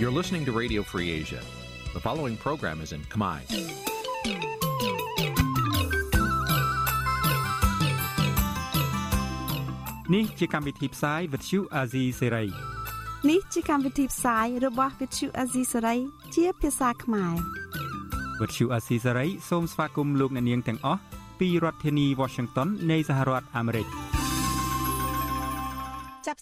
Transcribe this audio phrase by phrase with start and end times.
[0.00, 1.40] You're listening to Radio Free Asia.
[1.96, 3.38] The following program is in Khmer.
[10.12, 12.48] Nǐ ជាកម្មវិធីផ្សាយ Vuthu Azizi Serai
[13.28, 15.98] នេះជាកម្មវិធីផ្សាយរបស់ Vuthu Azizi Serai
[16.34, 17.34] ជាភាសាខ្មែរ
[18.40, 21.00] Vuthu Azizi Serai សូមស្វាគមន៍លោកអ្នកនាងទាំងអស់
[21.40, 24.03] ពីរដ្ឋធានី Washington នៃសហរដ្ឋអាមេរិកចាប់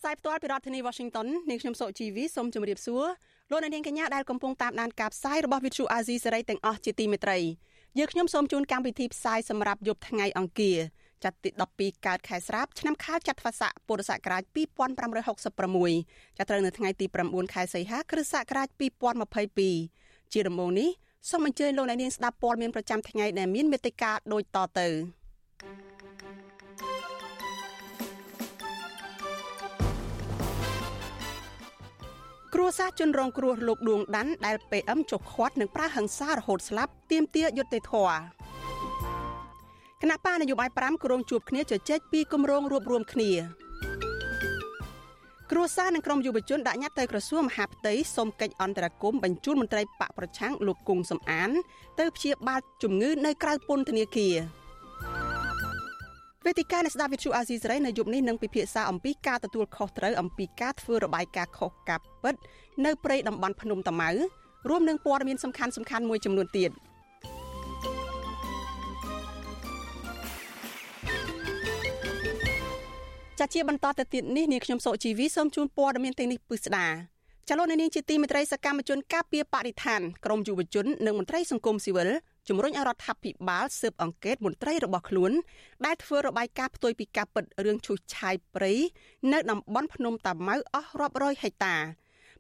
[0.04, 3.06] ផ្សាយផ្ទាល់ពីរដ្ឋធានី Washington នាងខ្ញុំសុជីវីសូមជម្រាបសួរ
[3.52, 7.38] លោកអ្នកនាងកញ្ញាដែលកំពុងតាមដានការផ្សាយរបស់ Vuthu Azizi Serai ទាំងអស់ជាទីមេត្រី
[7.98, 10.80] យើងខ្ញុំសូមជូនកម្មវិធីផ្សាយសម្រាប់យប់ថ្ងៃអង្គារ
[11.24, 14.44] ចត្វាទី12កើតខែស្រាប់ឆ្នាំខាលចត្វាស័កពុរសករាជ
[15.62, 18.68] 2566ចាប់ត្រូវនៅថ្ងៃទី9ខែសីហាគ្រិស្តសករាជ
[19.50, 20.90] 2022ជាដំបូងនេះ
[21.30, 24.88] សូមអញ្ជើញលោកអ្នកនាងស្ដាប់ព័ត៌មានប្រចាំថ្ងៃដែលមានមេត្តាដូចតទៅ
[32.54, 38.20] គ្រួសារជនរងគ្រោះលោកដួងដាន់ដែល PM ចុះខាត់នឹងប្រើហិង្សារហូតស្លាប់ទាមទារយុត្តិធម៌
[40.02, 43.32] គណៈបានយោបាយ5ក្រុងជួបគ្នាជជែកពីគម្រោងរួបរวมគ្នា
[45.52, 51.50] គ្រួសារនិងក្រុមយុវជនដាក់ញត្តិទៅក្រសួងមហាផ្ទៃសូមកិច្ចអន្តរាគមន៍បញ្ជូនមន្ត្រីបកប្រឆាំងលោកគង់សំអាន
[52.00, 54.36] ទៅព្យាបាលជំងឺនៅក្រៅពន្ធនាគារ
[56.46, 62.36] វេទិកានៃស្ដាប់វិទ្យុអាស៊ីសេរីនៅយប់នេះនឹងពិភាក្សាអំពីការទទួលខុសត្រូវអំពីការធ្វើរបាយការណ៍ខុសកាប់ពិត
[62.86, 64.10] នៅព្រៃតំបន់ភ្នំតាម៉ៅ
[64.70, 66.72] រួមនឹងព័ត៌មានសំខាន់សំខាន់មួយចំនួនទៀត។
[73.40, 76.88] ចាជាបន្តទៅទៀតនេះនាងខ្ញុំសុជីវីសូមជូនព័ត៌មានទាំងនេះពិស្ដា
[77.50, 82.10] ចលនានាងជាទីមេត្រីសកម្មជនការពារបរិស្ថានក្រមយុវជននិងមន្ត្រីសង្គមស៊ីវិល
[82.50, 85.32] ជំរុញឲ្យរដ្ឋាភិបាលស៊ើបអង្កេតមន្ត្រីរបស់ខ្លួន
[85.86, 88.74] ដែលធ្វើរបាយការណ៍ផ្ទុយពីការពិតរឿងឈូសឆាយព្រៃ
[89.34, 91.76] នៅតំបន់ភ្នំតាម៉ៅអស់រាប់រយហិកតា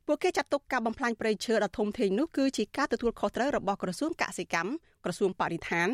[0.06, 4.70] ពួកគេចាត់ទុកការបំផ្លាញព្រៃឈើដ៏ធំធេងនោះគឺជាការទទួលខុសត្រូវរបស់ក្រសួងកសិកម្ម
[5.06, 5.90] ក្រសួងបរិស្ថាន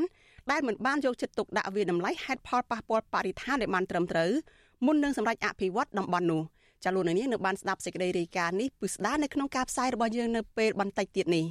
[0.51, 4.31] ដែលមិនបានយកចិត្តទុកដាក់វាតម្លៃហេតុផលប៉ះពាល់បរិស្ថានដែលបានត្រឹមត្រូវ
[4.85, 6.41] មុននឹងសម្រេចអភិវឌ្ឍតំបន់នោះ
[6.83, 11.45] ចាលោកនាងនៅបានស្ដាប់សេចក្តីរាយការណ៍នេះពិស្ដានៅក្នុងការផ្សាយរបស់យើងនៅពេលបន្តិចទៀតនេះ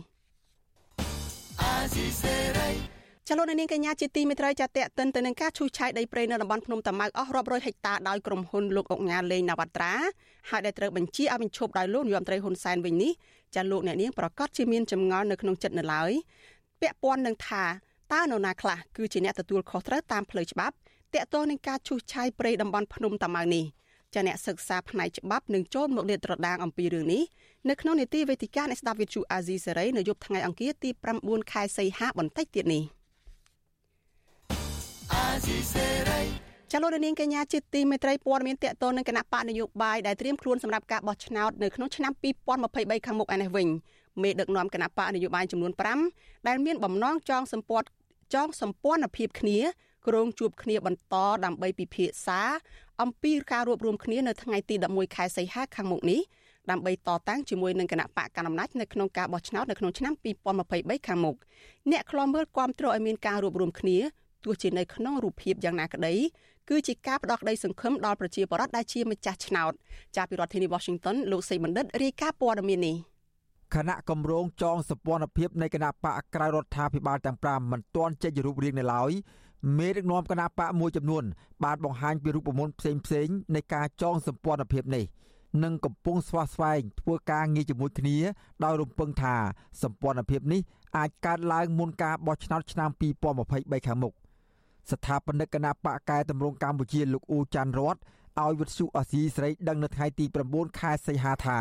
[3.28, 9.94] ចលនានាងកញ្ញាជាទីមេត្រីចាតតតិនទៅនឹងការឈូសឆាយដីព្រៃនៅតំបន់ភ្នំតាម៉ៅអស់រាប់រយហិកតាដោយក្រុមហ៊ុនលោកអុកញ៉ាលេងនវត្រា
[10.50, 13.12] ហើយដែលត្រូវបញ្ជាឲ្យបញ្ឈប់ដោយលោកនាយរដ្ឋមន្ត្រីហ៊ុនសែនវិញនេះ
[13.54, 16.12] ចាលោកអ្នកនាងប្រកាសជាមានចម្ងល់នៅក្នុងចិត្តនៅឡើយ
[16.80, 17.64] ពាក់ព័ន្ធនឹងថា
[18.12, 20.74] តើនរណាខ្លះគឺជាអ្នកទទួលខុសត្រូវតាមផ្លូវច្បាប់
[21.14, 23.64] តាក់ទងនឹងការឈូសឆាយព្រៃតំបន់ភ្នំតាម៉ៅនេះ
[24.14, 27.22] ចាអ្នកសិក្សាផ្នែកច្បាប់នឹងចូលមកលាតត្រដាងអំពីរឿងនេះ
[27.68, 32.82] នៅក្នុងនីតិវេទិកាអ្នកស្ដាប់វិទ្យុអាស៊ីសេរីនៅយប់ថ្ងៃអង្គារទី9ខែសីហាបន្តិចទៀតនេះ
[35.12, 36.20] អាស៊ីសេរី
[36.72, 42.12] ចលនានាងកញ្ញាជាទីមេត្រីព័ត៌មានតកតនឹងគណៈបកនយោបាយដែលត្រៀមខ្លួនសម្រាប់ការបោះឆ្នោតនៅក្នុងឆ្នាំ
[42.58, 43.68] 2023ខាងមុខឯនេះវិញ
[44.22, 45.72] មេដឹកនាំគណៈបកនយោបាយចំនួន
[46.10, 47.82] 5ដែលមានបំណងចងសម្ពាធ
[48.34, 49.58] ចងសម្ព័ន្ធភាពគ្នា
[50.06, 51.14] គ្រងជួបគ្នាបន្ត
[51.44, 52.40] ដើម្បីពិភាក្សា
[53.01, 56.21] អំពីការរួបរวมគ្នានៅថ្ងៃទី11ខែសីហាខាងមុខនេះ
[56.71, 60.13] ដើម្បីតតាំងជាមួយនឹងគណៈបកកណ្ដាលអំណាចនៅក្នុងការបោះឆ្នោតនៅក្នុងឆ្នាំ
[60.59, 61.35] 2023ខាងមុខ
[61.91, 63.97] អ្នកខ្លាំមើលគាំទ្រឲ្យមានការរួបរวมគ្នា
[64.43, 66.13] ទោះជានៅក្នុងរូបភាពយ៉ាងណាក្តី
[66.69, 69.71] គឺជាការផ្ដោតក្តីសង្ឃឹមដល់ប្រជាពលរដ្ឋដែលជាម្ចាស់ឆ្នោត
[70.15, 72.95] ចាប់ពីរដ្ឋធានី Washington លោកសីបណ្ឌិតរាយការណ៍ព័ត៌មាននេះ
[73.75, 79.11] គណៈកម្រងចងសម្ព័ន្ធភាពនៃគណៈបកក្រៅរដ្ឋាភិបាលទាំង5មិនទាន់ចេញរូបរាងនៅឡើយ
[79.78, 81.24] មេដឹកនាំគណៈបកមួយចំនួន
[81.64, 85.04] បានបង្ហាញពីរូបមន្តផ្សេងផ្សេងនៃការចងសម្ព័ន្ធភាពនេះ
[85.64, 88.16] និងកំពុងស្វាស្វែងធ្វើការងារជាមួយគ្នា
[88.64, 89.36] ដោយរំពឹងថា
[89.82, 90.60] សម្ព័ន្ធភាពនេះ
[90.96, 92.90] អាចកើតឡើងមុនការបោះឆ្នោតឆ្នាំ
[93.38, 94.12] 2023ខាងមុខ
[94.90, 97.96] ស្ថាបនិកគណៈបកកែតម្រង់កម្ពុជាលោកអ៊ូចាន់រត
[98.40, 101.58] ឲ្យវិទ្យុអស៊ីសេរីដឹងនៅថ្ងៃទី9ខែសីហាថា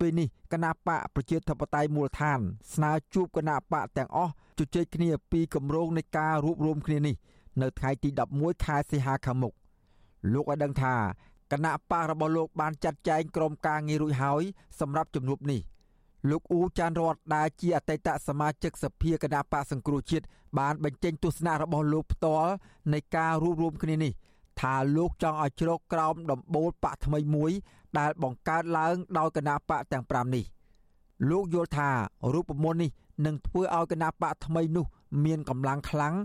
[0.04, 2.40] េលនេះគណៈបកប្រជាធិបតេយ្យមូលដ្ឋាន
[2.74, 7.14] ស្នើជួបគណៈបកទាំងអស់ជជែកគ្នាពីគម្រោងនៃការរួបរวมគ្នានេះ
[7.62, 8.08] នៅថ្ងៃទី
[8.38, 9.52] 11ខែសីហាខាងមុខ
[10.32, 10.94] លោកឲ្យដឹងថា
[11.52, 14.42] គណៈបករបស់លោកបានចាត់ចែងក្រុមការងាររួចហើយ
[14.80, 15.60] សម្រាប់ជំនួបនេះ
[16.30, 20.24] លោកអ៊ូចាន់រតដែលជាអតីតសមាជិកសភាគណៈបកសង្គ្រោះជាតិ
[20.58, 22.52] បានបញ្ចេញទស្សនៈរបស់លោកផ្ទាល់
[22.92, 24.12] នៃការរួបរวมគ្នានេះ
[24.60, 27.52] ថាលោកចង់ឲ្យជ្រកក្រោមដំបូលបកថ្មីមួយ
[27.99, 30.45] ដែលបង្កើតឡើងដោយគណៈបកទាំង5នេះ
[31.29, 31.89] លោកយល់ថា
[32.33, 32.91] រូបមន្តនេះ
[33.25, 34.85] នឹងធ្វើឲ្យគណៈបកថ្មីនោះ
[35.25, 36.15] មានកម្លាំងខ្លាំង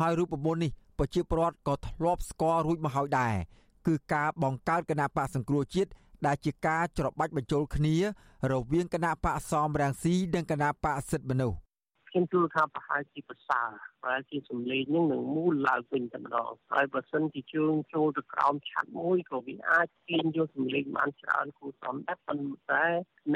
[0.00, 3.34] ហើយរូបមន្តនេះប្រជាពលរដ្ឋក៏ធ្លាប់ស្គាល់រួចមកហើយដែរ
[3.86, 5.90] គឺការបង្កើតគណៈបកសង្គ្រោះជាតិ
[6.26, 7.94] ដែលជាការច្របាច់បញ្ចូលគ្នា
[8.52, 11.56] រវាងគណៈបកសំរាំងស៊ីនិងគណៈបកសិទ្ធិមនុស្ស
[12.10, 13.68] ខ្ញុំជឿថាប្រហែលជាប្រសើរ
[14.02, 22.86] ប្រហែលជាសម្លេងនឹងនឹងមូលឡើងវិញតែម្ដងហើយបើសិនជាជើងចូលទៅក្រោមឆាត់មួយក៏វាអាចទាញយកសម្លេងបានច្រើនគួរសមដែរប៉ុន្តែ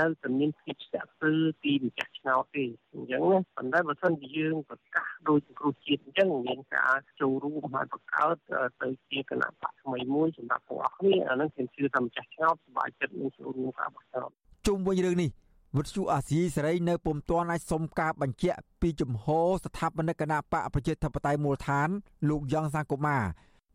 [0.00, 8.36] នៅតែមានភាពស្ទាក់ស្ទើរពីម្ចាស់ឆ្នោតទេអញ្ចឹងណាប៉ុន្តែបើសិនជាយើងប្រកាសដោយគ្រោះជាតិអញ្ចឹងមានការចូលរួមហើយបង្កើត
[8.82, 14.30] ទៅជាគណៈបកថ្មីមួយសម្រាប់ពួកអស់គ្នាអានឹងខ្ញុំជឿថាម្ចាស់ឆ្នោតសប្បាយចិត្តនឹងចូលរួមការបោះឆ្នោត
[14.66, 15.30] ជុំវិញរឿងនេះ
[15.78, 21.88] វិទ្យុអាស៊ីសេរីនៅពុំទាន់អាចសុំការបញ្ជាក់ពីជំហរស្ថាបនិកគណៈបកប្រជាធិបតេយ្យមូលដ្ឋាន
[22.28, 23.22] លោកយ៉ងសាកុមារ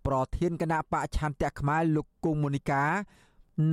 [0.08, 2.84] ប្រធានគណៈបកឆន្ទៈខ្មែរលោកគង់មូនីកា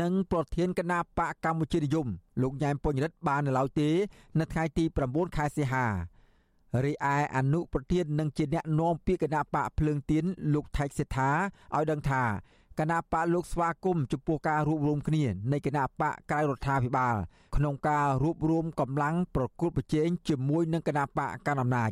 [0.01, 2.07] និងប្រធានគណៈបកកម្ពុជានិយម
[2.43, 3.91] លោកញ៉ែមពុញរិទ្ធបាននៅឡើយទេ
[4.39, 5.87] នៅថ្ងៃទី9ខែសីហា
[6.85, 10.25] រីឯអនុប្រធាននិងជាអ្នកនាំពាក្យគណៈបកភ្លើងទៀន
[10.55, 11.31] លោកថៃសិដ្ឋា
[11.75, 12.23] ឲ្យដឹងថា
[12.80, 17.16] គណៈបកលោកស្វាគមន៍ចំពោះការរួបរวมគ្នានៃគណៈបកក្រៅរដ្ឋាភិបាល
[17.56, 21.92] ក្នុងការរួបរวมកម្លាំងប្រគល់ប្រជែងជាមួយនឹងគណៈបកកណ្ដាលអំណាច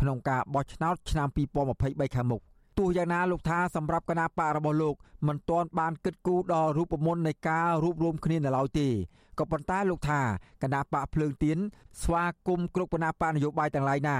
[0.00, 1.28] ក្នុងការបោះឆ្នោតឆ្នាំ
[1.72, 2.42] 2023ខាងមុខ
[2.78, 4.94] ទោះយ៉ាងណាលោកថាសម្រាប់គណៈបករបស់លោក
[5.28, 8.88] មិនទាន់បានគិតគូរដល់រូបមន្តនៃការរួបរวมគ្នានៅឡើយទេ
[9.38, 10.20] ក៏ប៉ុន្តែលោកថា
[10.62, 11.58] គណៈបកភ្លើងទៀន
[12.02, 14.16] ស្វាគមន៍គ្រប់គណៈបកនយោបាយទាំងឡាយណា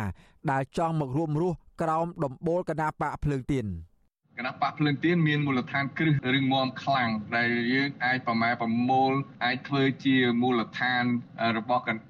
[0.50, 3.66] ដែលចង់មករួមរស់ក្រោមដំបូលគណៈបកភ្លើងទៀន។
[4.39, 9.13] គណៈបកភ្លើងទៀនមានមូលដ្ឋានគ្រឹះរឹងមាំខ្លាំងដែលយើងអាចប្រម៉ែប្រមូល
[9.45, 11.03] អាចធ្វើជាមូលដ្ឋាន
[11.57, 12.03] របស់គណៈ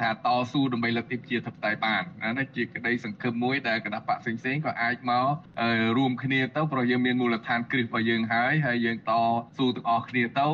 [0.00, 0.14] ថាត
[0.52, 2.02] ស៊ូដើម្បីលទ្ធិប្រជាធិបតេយ្យបាន
[2.38, 5.26] ណាជាក្តីសង្ឃឹមមួយដែលគណៈបកផ្សេងផ្សេងក៏អាចមក
[5.96, 9.12] រួមគ្នាទៅព្រោះយើងមានមូលដ្ឋានគ្រឹះរបស់យើងហើយហើយយើងត
[9.56, 10.48] ស៊ូទាំងអស់គ្នាទៅ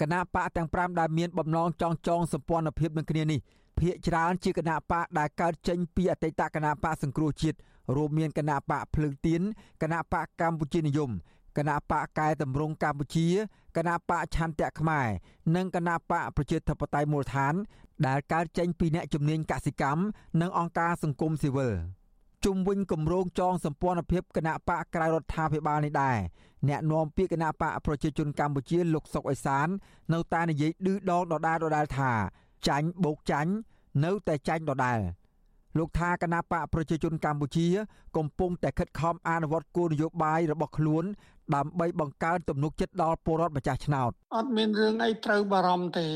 [0.00, 3.40] គណៈបកទាំង5ដែលមានបំណងចង់ចងសម្ព័ន្ធភាពនឹងគ្នានេះ
[3.80, 7.58] ភាកច្រើនជាគណៈបកដែលកើតចេញពីអតីតគណៈបកសង្គ្រោះជាតិ
[7.96, 9.42] រួមមានគណៈបកភ្លើងទៀន
[9.82, 11.10] គណៈបកកម្ពុជានិយម
[11.58, 13.26] គណៈបកកែតម្រង់កម្ពុជា
[13.76, 15.06] គណៈបកឆន្ទៈខ្មែរ
[15.56, 17.54] និងគណៈបកប្រជាធិបតេយ្យមូលដ្ឋាន
[18.06, 20.02] ដែលកើតចេញពីអ្នកជំនាញកសិកម្ម
[20.40, 21.72] និងអង្គការសង្គមស៊ីវិល
[22.44, 26.18] ជុំវិញគម្រោងចងសម្ព័ន្ធភាពគណៈបកក្រៅរដ្ឋាភិបាលនេះដែរ
[26.68, 29.68] អ្នកនាំពាក្យគណៈបកប្រជាជនកម្ពុជាលោកសុកអេសាន
[30.12, 32.12] នៅតែនិយាយឌឺដងដដែលដដែលថា
[32.68, 33.52] ចាញ់បោកចាញ់
[34.04, 34.98] នៅតែចាញ់ដដែល
[35.78, 37.66] លោកថាគណៈបកប្រជាជនកម្ពុជា
[38.16, 41.04] កំពុងតែខិតខំអនុវត្តគោលនយោបាយរបស់ខ្លួន
[41.54, 46.08] ដើម្បីបង្កើនទំនុកចិត្តដល់ពលរដ្ឋម្ចាស់ឆ្នោតអត់មានរឿងអីត្រូវបារម្ភទេ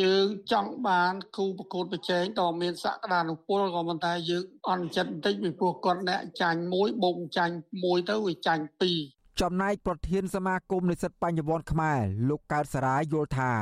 [0.00, 7.54] យើងចង់បានគូប្រកួតប្រជែងដ៏មានសក្តានុពលក៏ប៉ុន្តែយើងអន់ចិត្តបន្តិចពីព្រោះគាត់អ្នកចាញ់មួយបូកចាញ់
[7.84, 8.98] មួយទៅវាចាញ់ពីរ
[9.40, 13.52] ចំណែកប្រធានសមាគមនិស្សិតបញ្ញវន្តខ្មែរលោកកើតសារាយយល់ថា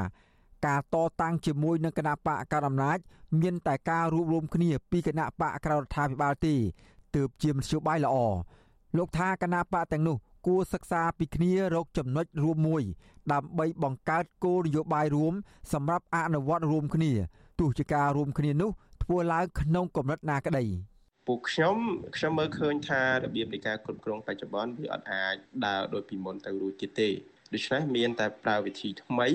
[0.66, 2.99] ការតតាំងជាមួយនឹងគណៈបកកណ្ដាលអំណាច
[3.40, 6.55] មានតែការរួបរวมគ្នាពីគណៈបកក្រៅរដ្ឋាភិបាលទេ
[7.16, 8.16] ទើបជាមធ្យោបាយល្អ
[8.96, 10.16] លោកថាគណៈបកទាំងនោះ
[10.46, 12.82] គួរសិក្សាពីគ្នារកចំណុចរួមមួយ
[13.32, 15.34] ដើម្បីបង្កើតគោលនយោបាយរួម
[15.72, 17.12] សម្រាប់អនុវត្តរួមគ្នា
[17.58, 18.70] ទោះជាការរួមគ្នានោះ
[19.02, 20.64] ធ្វើឡើងក្នុងកម្រិតណាក្តី
[21.26, 21.76] ពួកខ្ញុំ
[22.16, 25.34] ខ្ញុំមើលឃើញថារបៀបនៃការគ្រប់គ្រងបច្ចុប្បន្នវាអត់អាច
[25.66, 27.08] ដើរដោយពីមុនទៅរួចទៀតទេ
[27.55, 29.29] ដូច្នេះមានតែប្រើវិធីថ្មី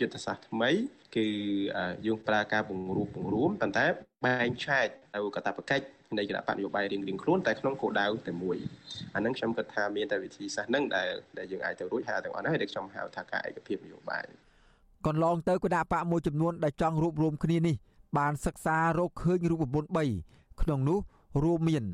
[0.00, 0.70] យុទ្ធសាស្ត្រថ្មី
[1.16, 1.26] គឺ
[2.06, 3.86] យើងប្រើការពង្រួមពង្រួមប៉ុន្តែ
[4.26, 5.84] បែងចែកទៅកតាបកិច្ច
[6.18, 8.56] នៃគណៈបកនយោបាយរៀងៗខ្លួនតែក្នុងគោលដៅតែមួយ
[9.14, 11.08] អានឹងខ្ញុំគិតថាមានតែវិធីសាស្ត្រហ្នឹងដែល
[11.38, 14.24] ដែលយើងអាចទៅរួចហើយទាំងអស់ហ្នឹងដែលខ្ញុំហៅថាការឯកភាពនយោបាយ
[15.06, 17.76] កន្លងទៅគណៈបកមួយចំនួនដែលចង់រួបរวมគ្នានេះ
[18.18, 19.90] បានសិក្សារកឃើញរូបមន្ត
[20.24, 20.98] 3ក្នុងនោះ
[21.44, 21.84] រួមមាន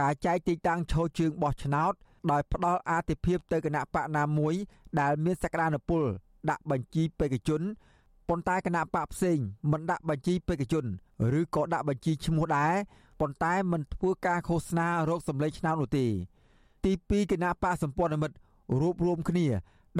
[0.00, 1.92] ការចែកទីតាំងឈរជើងបោះឆ្នោត
[2.30, 4.54] ដោយផ្ដល់អាទិភាពទៅគណៈបកណាមួយ
[5.00, 6.02] ដែលមានសក្តានុពល
[6.50, 7.62] ដាក់បញ្ជីបេក្ខជន
[8.28, 9.38] ប៉ុន្តែគណៈបកផ្សេង
[9.72, 10.84] មិនដាក់បញ្ជីបេក្ខជន
[11.38, 12.74] ឬក៏ដាក់បញ្ជីឈ្មោះដែរ
[13.20, 16.06] ប៉ុន្តែមិនធ្វើការឃោសនារោគសម្លេងឆ្នោតនោះទេ
[16.84, 18.36] ទី2គណៈបកសម្ព័ន្ធមិត្ត
[18.80, 19.46] រួបរวมគ្នា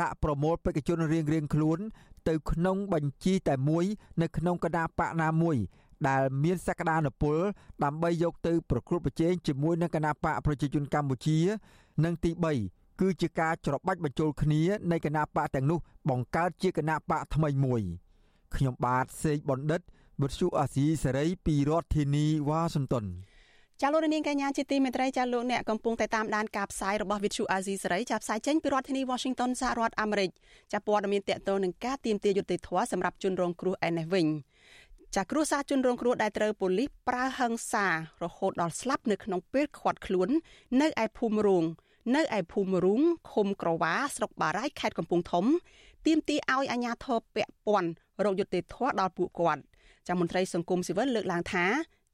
[0.01, 1.79] ដាក់ប្រមូលបេក្ខជនរៀងរៀងខ្លួន
[2.29, 3.85] ទៅក្នុងបញ្ជីតែមួយ
[4.23, 5.57] នៅក្នុងគណៈបកណាមួយ
[6.09, 7.37] ដែលមានសក្តានុពល
[7.85, 11.39] ដើម្បីយកទៅប្រកួតប្រជែងជាមួយនឹងគណៈបកប្រជាជនកម្ពុជា
[12.05, 12.31] និងទី
[12.67, 14.61] 3គឺជាការច្របាច់បញ្ចូលគ្នា
[14.93, 15.79] នៃគណៈបកទាំងនោះ
[16.11, 17.83] បង្កើតជាគណៈបកថ្មីមួយ
[18.55, 19.81] ខ្ញុំបាទសេកបណ្ឌិត
[20.23, 23.07] វិទ្យុអាស៊ីសេរីពីរដ្ឋធានីវ៉ាស៊ីនតោន
[23.83, 30.31] ចាលោកនាងកញ្ញាជាទីមេត្រីចាលោកអ្នកកំពុងតែតាមដានការផ្សាយរបស់វិទ្យុអាស៊ីសេរីចាផ្សាយចេញពីរដ្ឋធានី Washington សហរដ្ឋអាមេរិក
[30.73, 34.27] ចាព័ត៌មានតកតនឹងការទៀមទាយុត្តិធម៌សម្រាប់ជនរងគ្រោះឯនេះវិញ
[35.17, 37.87] ចាគ្រួសារជនរងគ្រោះដែលត្រូវប៉ូលីសប្រើហិង្សា
[38.23, 40.29] រហូតដល់ស្លាប់នៅក្នុងពេលខាត់ខ្លួន
[40.81, 41.65] នៅឯភូមិរូង
[42.17, 45.45] នៅឯភូមិរូងឃុំក្រវ៉ាស្រុកបារាយខេត្តកំពង់ធំ
[46.07, 47.91] ទាមទារឲ្យអាជ្ញាធរពាក់ព័ន្ធ
[48.25, 49.63] រកយុត្តិធម៌ដល់ពួកគាត់
[50.09, 51.65] ចាមន្ត្រីសង្គមស៊ីវិលលើកឡើងថា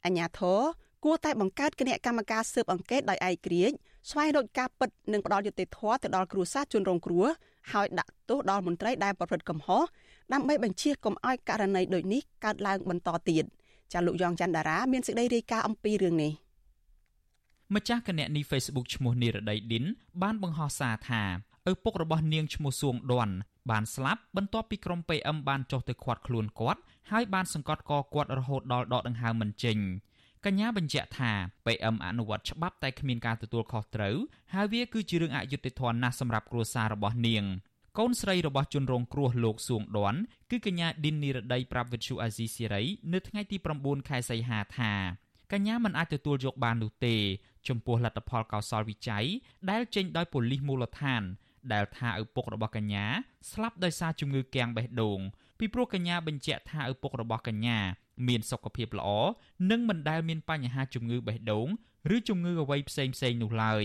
[0.04, 0.60] អាជ្ញាធរ
[1.04, 3.76] គួរតែបង្កើតគណៈកម្មការស៊ើបអង្កេតដោយឯករាជ្យ
[4.10, 7.26] ស្វែងរកការពិតនិងផ្ដល់យុត្តិធម៌ទៅដល់គ្រួសារជនរងគ្រោះ
[7.72, 9.82] ហើយដាក់ទោសដល់មន្ត្រីដែលប្រព្រឹត្តកំហុស
[10.32, 13.44] ដើម្បីបញ្ជាកុំឲ្យករណីដូចនេះកើតឡើងបន្តទៀត
[13.92, 16.32] ចាលោកយ៉ងច័ន្ទតារាមានសេចក្តីរាយការណ៍អំពីរឿងនេះ
[17.74, 19.84] ម្ចាស់គណនី Facebook ឈ្មោះនីរដីឌិន
[20.22, 21.22] បានបង្ហោះសារថា
[21.70, 23.34] ឪពុករបស់នាងឈ្មោះសួងដន់
[23.70, 29.78] បានស្លាប់បន្ទាប់ពីក្រុម PM បានចុះទៅឃាត់ខ្លួនគាត់ហើយបានសង្កត់កគាត់រហូតដល់ដកដង្ហើមមិនចេញ
[30.44, 31.30] កញ្ញាបញ្ជាក់ថា
[31.66, 34.16] PM អនុវត្តច្បាប់តែគ្មានការទទួលខុសត្រូវ
[34.54, 37.44] ហើយវាគឺជារឿងអយុត្តិធម៌ណាស់សម្រាប់គ្រួសាររបស់នាង
[37.98, 40.18] កូនស្រីរបស់ជនរងគ្រោះលោកសួងដន់
[40.50, 42.82] គឺកញ្ញាឌិននីរដីប្រាប់វិទ្យុអាស៊ីសេរី
[43.12, 44.92] នៅថ្ងៃទី9ខែសីហាថា
[45.52, 47.16] កញ្ញាមិនអាចទទួលយកបាននោះទេ
[47.68, 49.26] ចំពោះលទ្ធផលកោសលវិច័យ
[49.70, 51.22] ដែលចេញដោយប៉ូលីសមូលដ្ឋាន
[51.72, 53.06] ដែលថាឪពុករបស់កញ្ញា
[53.50, 55.18] ស្លាប់ដោយសារជំងឺគាំងបេះដូង
[55.58, 57.78] ពីព្រោះកញ្ញាបញ្ជាក់ថាឪពុករបស់កញ្ញា
[58.28, 59.08] មានសុខភាពល្អ
[59.70, 61.68] និងមិនដែលមានបញ្ហាជំងឺបេះដូង
[62.14, 63.84] ឬជំងឺអ្វីផ្សេងផ្សេងនោះឡើយ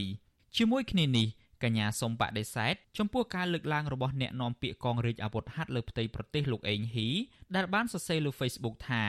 [0.57, 1.27] ជាមួយគ្នានេះ
[1.63, 7.09] កញ្ញាសូមបដិសេធចំពោះការលើកឡើងរបស់អ្នកនាំពាក្យកងរាជអាវុធហត្ថលើផ្ទៃប្រទេសលោកអេងហ៊ី
[7.55, 9.03] ដែលបានសរសេរលើ Facebook ថា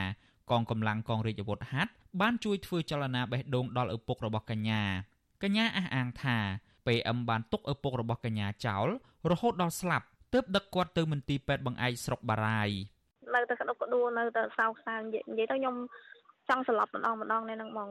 [0.50, 1.90] កងកម្លាំងកងរាជអាវុធហត្ថ
[2.21, 4.83] បានជួយធ្វើចលនាបេះដូងដល់ឪពុករបស់កញ្ញា
[5.42, 6.37] កញ្ញាអះអាងថា
[6.87, 8.87] PM បានទុកឪពុករបស់កញ្ញាចោល
[9.30, 12.71] រហូតដល់ស្លាប់ទើបដឹកគាត់ទៅមន្ទីរពេទ្យបង្អែកស្រុកបារាយ
[13.35, 15.76] នៅតែក្តុកក្តួលនៅតែសោកសៅនិយាយនិយាយទៅខ្ញុំ
[16.49, 17.90] ចង់ស្លាប់ម្ដងម្ដងនេះហ្នឹងបង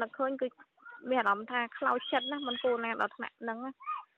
[0.00, 0.46] នឹកឃើញគឺ
[1.10, 3.58] មានអារម្មណ៍ថាខ្លោចចិត្តណាមិនគួរណាដល់ថ្នាក់ហ្នឹង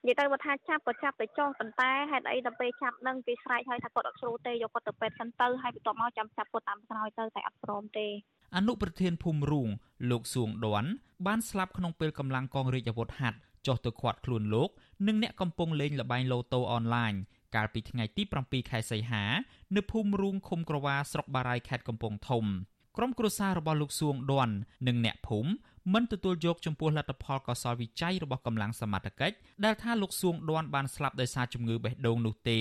[0.07, 8.07] និយាយទៅបើថាចាប់ក៏ចាប់ទៅចោះប៉ុន្តែហេតុអីដល់ពេលចាប់នឹងគេស្រែកឲ្យថាគាត់អត់ស្រួលទេយកគាត់ទៅពេទ្យសិនទៅហើយបន្ទាប់មកចាំចាប់គាត់តាមក្រោយទៅតែអត់ព្រមទេ
[8.55, 9.69] អនុប្រធានភូមិរូង
[10.11, 10.89] លោកសួងដន់
[11.27, 14.69] បានស្លាប់ក្នុងពេលកម្លាំងកងរាជអាវុធហត្ថចុះទៅឃាត់ខ្លួនលោក
[15.07, 17.13] និងអ្នកកំពុងលេងល្បែងឡូតូអនឡាញ
[17.55, 19.23] កាលពីថ្ងៃទី7ខែសីហា
[19.75, 22.45] នៅភូមិរូងឃុំក្រវ៉ាស្រុកបារាយខេត្តកំពង់ធំ
[22.97, 24.55] ក្រុមគ្រួសាររបស់លោកសួងដន់
[24.87, 25.51] និងអ្នកភូមិ
[25.93, 29.35] មិនទទួលយកចំពោះលទ្ធផលកសលវិច័យរបស់កម្លាំងសមត្ថកិច្ច
[29.65, 32.59] ដែលថាលោកសួងដន់បានស្លាប់ដោយសារជំងឺបេះដូងនោះទេ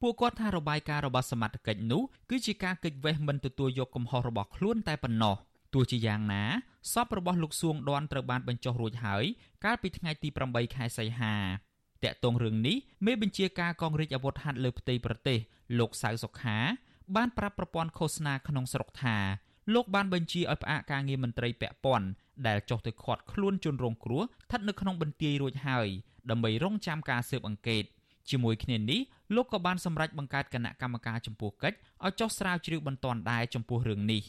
[0.00, 5.36] ពួកគាត់ថារបាយការណ៍របស់សមត្ថកិច្ចនោះគឺជាការកិច្ចវេះមិនទទួលយកកំហុសរបស់ខ្លួនតែប៉ុណ្ណោះ
[5.74, 6.44] ទោះជាយ៉ាងណា
[6.92, 9.24] សពរបស់លោកសួងដន់ត្រូវបានបញ្ចុះរួចហើយ
[9.64, 11.34] កាលពីថ្ងៃទី8ខែសីហា
[12.04, 12.76] តាក់ទងរឿងនេះ
[13.06, 15.38] មេបញ្ជាការកងរាជអាវុធហត្ថលើផ្ទៃប្រទេស
[15.78, 16.58] លោកសៅសុខា
[17.16, 19.16] បានប្រាប់ប្រព័ន្ធឃោសនាក្នុងស្រុកថា
[19.74, 22.08] លោកបានបញ្ជាឲ្យផ្អាកការងារមន្ត្រីពាក់ព័ន្ធ
[22.46, 25.88] ដែលចុះទៅឃាត់ខ្លួនជនរងគ្រោះស្ថិតនៅក្នុងបន្ទាយរួចហើយ
[26.30, 27.84] ដើម្បីរងចាំការស៊ើបអង្កេត
[28.30, 29.00] ជាមួយគ្នានេះ
[29.34, 34.22] លោកក៏បានសម្រេចបង្កើតគណៈកម្មការចំពោះកិច្ចឲ្យចុះស្រាវជ្រាវបន្ទាន់ដែរចំពោះរឿងនេះ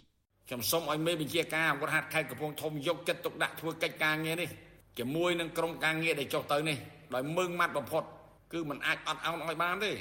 [0.47, 4.49] ខ្ញុំសូមឲ្យមេបញ្ជាការអង្គរដ្ឋខេត្តកំពង់ធំយកចិត្តទុកដាក់ធ្វើកិច្ចការងារនេះ
[4.99, 6.77] ជាមួយនឹងក្រុមការងារដែលចុះទៅនេះ
[7.13, 8.03] ដោយមើងម៉ាត់បំផុត
[8.53, 9.91] គឺมันអាចអត់អោនឲ្យបានទេ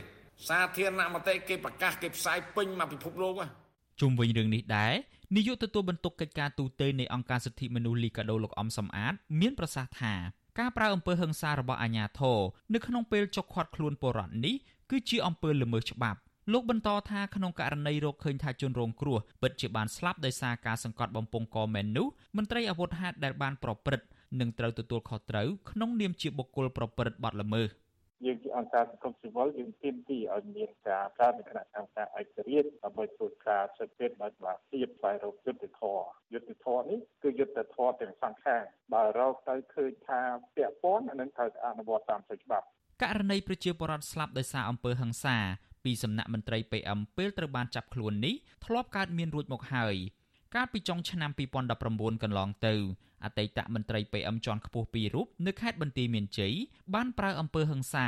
[0.49, 3.35] សាធារណមតិគេប្រកាសគេផ្សាយពេញមកពិភពលោក
[4.01, 4.95] ជុំវិញរឿងនេះដែរ
[5.37, 10.15] នាយកទទួលបន្ទុកកិច្ចការទូតនៃអង្គការសិទ្ធិមនុស្សលីកាដូលោកអំសំអាត មានប្រសាសន៍ថា
[10.59, 12.39] ការប្រើអំពើហិង្សារបស់អាជ្ញាធរ
[12.75, 14.55] នៅក្នុងពេលចុកឃាត់ខ្លួនពលរដ្ឋនេះ
[14.91, 16.19] គឺជាអំពើល្មើសច្បាប់
[16.53, 22.07] លោកបន្តថាក្នុងករណីរកឃើញថាជនរងគ្រោះពិតជាបានស្លាប់ដោយសារការសង្កត់បំពង់កមែននោះ
[22.37, 24.07] មន្ត្រីអាវុធហត្ថដែលបានប្រព្រឹត្ត
[24.41, 27.69] នឹងត្រូវទទួលខុសត្រូវក្នុងនាមជាបុគ្គលប្រព្រឹត្តបទល្មើស
[28.27, 35.99] យើងជាអង្គការសង្គមស៊ីវិលយើងទាមទារឲ្យមានការកើតនៃគណៈកម្មការឯករាជ្យដើម្បីធ្វើការសិក្សាដោយច្បាប់ភាពផ្សាយរោគយុទ្ធធរ
[36.33, 38.63] យុទ្ធធរនេះគឺយុទ្ធធរទាំងសងខាង
[38.95, 40.21] បើរកទៅឃើញថា
[40.57, 42.67] ពាក់ព័ន្ធអានឹងត្រូវអនុវត្តតាមផ្លូវច្បាប់
[43.03, 45.37] ករណីប្រជាពលរដ្ឋស្លាប់ដោយសារអំពើហិង្សា
[45.85, 48.35] ពីសំណាក់មន្ត្រី PM ពេលត្រូវបានចាប់ខ្លួននេះ
[48.67, 49.97] ធ្លាប់កើតមានរួចមកហើយ
[50.55, 51.31] កាលពីចុងឆ្នាំ
[51.77, 52.75] 2019កន្លងទៅ
[53.25, 56.55] អតីតមន្ត្រី PM ជាន់ខ្ពស់ពីររូបនៅខេត្តបន្ទាយមានជ័យ
[56.95, 58.07] បានប្រើអំពើហិង្សា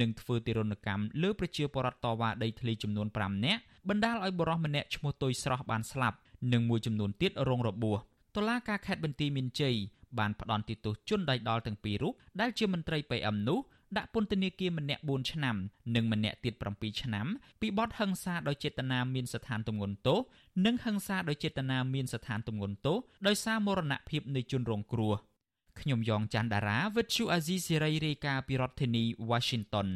[0.00, 6.16] និងធ្វើទារុណកម្មលើប្រជាពលរដ្ឋតវ៉ាដីធ្លីចំនួន5នាក់បណ្ដាលឲ្យបរិសម្នាក់ឈ្មោះទុយស្រស់បានស្លាប់
[6.52, 7.98] និងមួយចំនួនទៀតរងរបួស
[8.36, 9.76] តុលាការខេត្តបន្ទាយមានជ័យ
[10.18, 13.58] បានផ្ដន្ទាទោសជនដៃដល់ទាំងពីររូបដែលជាមន្ត្រី PM នោះ
[13.96, 15.56] ដាក់ពន្ធនាគារម្នាក់4ឆ្នាំ
[15.94, 17.26] និងម្នាក់ទៀត7ឆ្នាំ
[17.60, 20.18] ពីបទហិង្សាដោយចេតនាមានស្ថានទម្ងន់ទោស
[20.66, 22.96] និងហិង្សាដោយចេតនាមានស្ថានទម្ងន់ទោស
[23.26, 25.14] ដោយសារមរណភាពនៃជនរងគ្រោះ
[25.80, 29.88] ខ្ញុំយ៉ងច័ន្ទដារាវិទ្យុអាស៊ីសេរីរាយការណ៍ពីរដ្ឋធានី Washington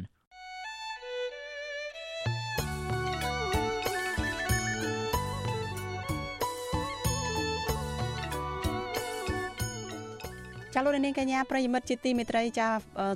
[10.87, 12.67] លោកនាងកញ្ញាប្រិយមិត្តជាទីមេត្រីចា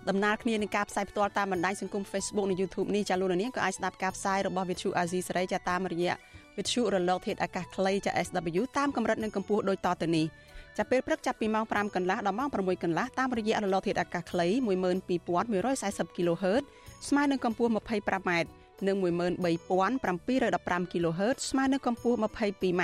[0.10, 6.14] ដំណើរគ្នានឹងការផ្សាយផ្ទាល់តាមបណ្ដាញសង្គម Facebook និង YouTube នេះចាលោកនាងក៏អាចស្ដាប់ការផ្សាយរបស់ Vithu Azizi សេរីចាតាមរយៈ
[6.58, 10.26] Vithu រលកធាតុអាកាសខ្លីចា SW តាមកម្រិតនិងកម្ពស់ដូចតទៅនេះ
[10.78, 14.48] ចាប់ពេលព្រឹកចាប់ពីម៉ោង5កន្លះដល់ម៉ោង6កន្លះតាមរយៈរលកធាតុអាកាសខ្លី
[15.28, 16.64] 12140 kHz
[17.10, 18.32] ស្មើនឹងកម្ពស់ 25m
[18.88, 22.84] និង13715 kHz ស្មើនឹងកម្ពស់ 22m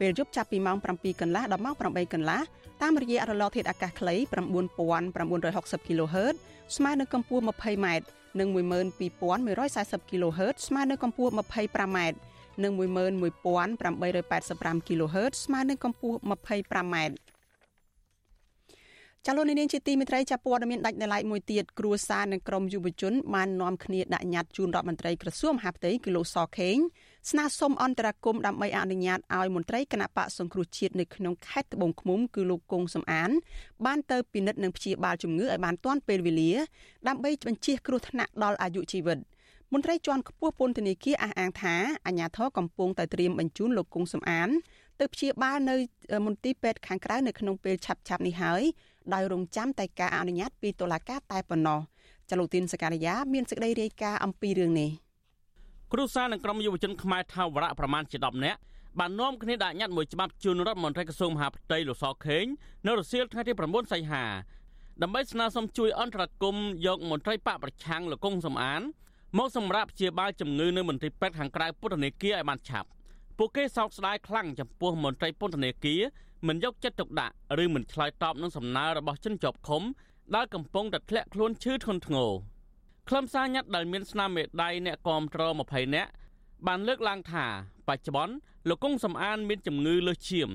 [0.00, 2.40] ពេលយប់ចាប់ពីម៉ោង7កន្លះដល់ម៉ោង8កន្លះ
[2.82, 4.14] តាមរយៈរលកធាតុអាកាសខ្លី
[4.82, 6.34] 9960 kHz
[6.76, 7.86] ស្មើនឹងកម្ពស់ 20m
[8.38, 11.98] និង12140 kHz ស្មើនឹងកម្ពស់ 25m
[12.62, 16.96] និង11885 kHz ស្មើនឹងកម្ពស់ 25m
[19.26, 26.76] ចលនានាងជាទីមេត្រីចាប់ព័ត៌មានដាច់ដライមួយទៀតគ្រួសារនិងក្រុមយុវជនបាននាំគ្នាដាក់ញត្តិជូនរដ្ឋមន្ត្រីក្រសួងមហាផ្ទៃគីឡូសខេង
[27.30, 33.30] ស្នើសុំអន្តរាគមន៍ដើម្បីអនុញ្ញាតឲ្យមន្ត្រីគណៈបកសង្គ្រោះជាតិនៅក្នុងខេត្តត្បូងឃ្មុំគឺលោកគង់សំអាន
[33.86, 36.52] បានទៅពិនិត្យនិងព្យាបាលជំងឺឲ្យបានទាន់ពេលវេលា
[37.08, 39.18] ដើម្បីបញ្ជៀសគ្រោះថ្នាក់ដល់អាយុជីវិត
[39.72, 41.74] មន្ត្រីជាន់ខ្ពស់ពន្ធនាគារអះអាងថា
[42.06, 44.48] អាជ្ញាធរកំពុងតែត្រៀមបញ្ជូនលោកគង់សំអាន
[45.00, 45.76] ទៅព្យាបាលនៅ
[46.26, 48.62] មន្ទីរពេទ្យខាងក្រៅនៅក្នុងពេលឆាប់ៗនេះហើយ
[49.14, 51.80] ដោយរងចាំតែការអនុញ្ញាតពីតុលាការតែប៉ុណ្ណោះ
[52.30, 55.03] ចលនាទីនសការីយ៉ាមានសេចក្តីរាយការណ៍អំពីរឿងនេះ
[55.96, 58.58] គ្រួសារនិងក្រុមយុវជនខ្មែរថាវរៈប្រមាណជា10នាក់
[58.98, 62.44] បាននាំគ្នាដាក់ញត្តិមួយច្បាប់ជូនរដ្ឋមន្ត្រីក្រសួងមហាផ្ទៃលោកសខេង
[62.86, 64.24] នៅរសៀលថ្ងៃទី9សីហា
[65.02, 68.82] ដើម្បីស្នើសុំជួយអន្តរាគមន៍យកមន្ត្រីបកប្រឆាំងលោកកុងសំអាន
[69.38, 72.88] មកសម្រាប់ព្យាបាលជំងឺនៅមន្ទីរពេទ្យខាងក្រៅពុទ្ធនេគារឲ្យបានឆាប់
[73.38, 76.02] ពួកគេសោកស្ដាយខ្លាំងចំពោះមន្ត្រីពន្ធនាគារ
[76.48, 79.82] មិនយកចិត្តទុកដាក់ឬមិនឆ្លើយតបនឹងសំណើរបស់ជនជាប់ឃុំ
[80.34, 82.32] ដែលកំពុងតែធ្លាក់ខ្លួនឈឺធ្ងន់ធ្ងរ
[83.08, 86.10] ខ្លឹមសារញត្តិដែលមានស្នាមមេដៃអ្នកគាំទ្រ20នាក់
[86.66, 87.46] បានលើកឡើងថា
[87.88, 88.34] បច្ចុប្បន្ន
[88.68, 90.48] លោកកុងសំអានមានជំងឺលើសឈាម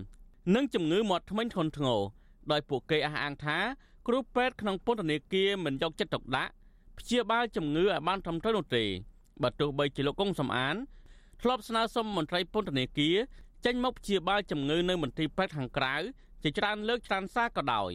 [0.55, 2.01] និងជំងឺមាត់ធ្មេញធ្ងន់ធ្ងរ
[2.51, 3.57] ដោយពួកគេអះអាងថា
[4.07, 6.51] គ្រូពេទ្យក្នុងពន្ធនាគារមិនយកចិត្តទុកដាក់
[6.99, 8.85] ព្យាបាលជំងឺឲ្យបានត្រឹមត្រូវនោះទេ
[9.41, 10.75] បើទោះបីជាលោកកុងសំអាន
[11.41, 13.17] ធ្លាប់ស្នើសុំមន្ត្រីពន្ធនាគារ
[13.65, 15.95] ចេញមកព្យាបាលជំងឺនៅមន្ទីរពេទ្យខាងក្រៅ
[16.43, 17.91] ជាច្រើនលើកច្រើនសារក៏ដោយ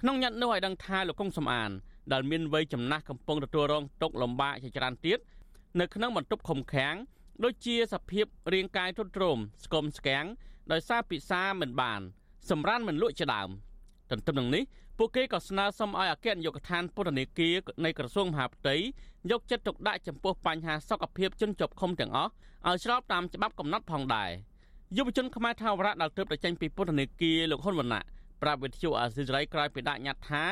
[0.00, 1.70] ក្នុងញត្តិនោះឲ្យដឹងថាលោកកុងសំអាន
[2.12, 5.18] ដែលមានវ័យចំណាស់កំពុងទទួលរងទុក្ខលំបាកជាច្រើនទៀត
[5.80, 6.94] នៅក្នុងបន្ទប់ឃុំឃាំង
[7.44, 10.24] ដូចជាសភាពរាងកាយទ្រុឌទ្រោមស្គមស្គាំង
[10.72, 12.00] ដោយសារពិសាមិនបាន
[12.50, 13.48] សម្រានមិនលក់ជាដើម
[14.10, 14.62] ទន្ទឹមនឹងនេះ
[14.98, 18.76] ពួកគេក៏ស្នើសុំឲ្យអគ្គនាយកដ្ឋានពន្ធនាគារនៃក្រសួងមហាផ្ទៃ
[19.30, 22.30] យកចិត្តទុកដាក់ចំពោះបញ្ហាសុខភាពជនជាប់ឃុំទាំងអស់
[22.68, 24.30] ឲ្យស្របតាមច្បាប់កំណត់ផងដែរ
[24.96, 28.02] យុវជនខ្មែរថាវរៈដែលទើបតែចេញពីពន្ធនាគារលោកហ៊ុនវណ្ណៈ
[28.42, 30.44] ប្រាប់វិទ្យុអាស៊ីសេរីក្រោយពីដាក់ញត្តិថា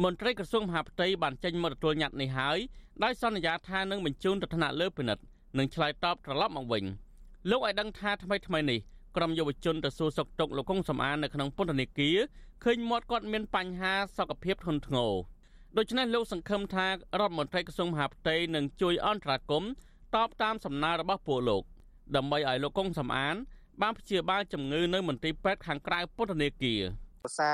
[0.00, 2.58] មន្ត្រីក្រសួងមហាផ្ទៃបានចេញមកទទួលញត្តិនេះហើយ
[3.04, 5.22] ដោយសន្យាថានឹងបញ្ជូនទៅថ្នាក់លើពិនិត្យ
[5.58, 6.84] និងឆ្លើយតបត្រឡប់មកវិញ
[7.50, 8.78] លោកឲ្យដឹងថាថ្មីថ្មីនេះ
[9.16, 12.18] ក្រុមយុវជនទៅសួរសុខទុក្ខលោកកុងសំអាននៅក្នុងពន្ធនាគារ
[12.64, 15.12] ឃើញមាត់គាត់មានបញ្ហាសុខភាពធ្ងន់ធ្ងរ
[15.76, 19.70] ដូច្នេះលោកសង្ឃឹមថារដ្ឋមន្ត្រីក្រសួងមហាផ្ទៃនឹងជួយអន្តរាគមន៍
[20.16, 21.62] តបតាមសំណើរបស់ពួកលោក
[22.16, 23.36] ដើម្បីឲ្យលោកកុងសំអាន
[23.82, 26.80] បានព្យាបាលជំងឺនៅមន្ទីរពេទ្យខាងក្រៅពន្ធនាគារ
[27.24, 27.52] ភាសា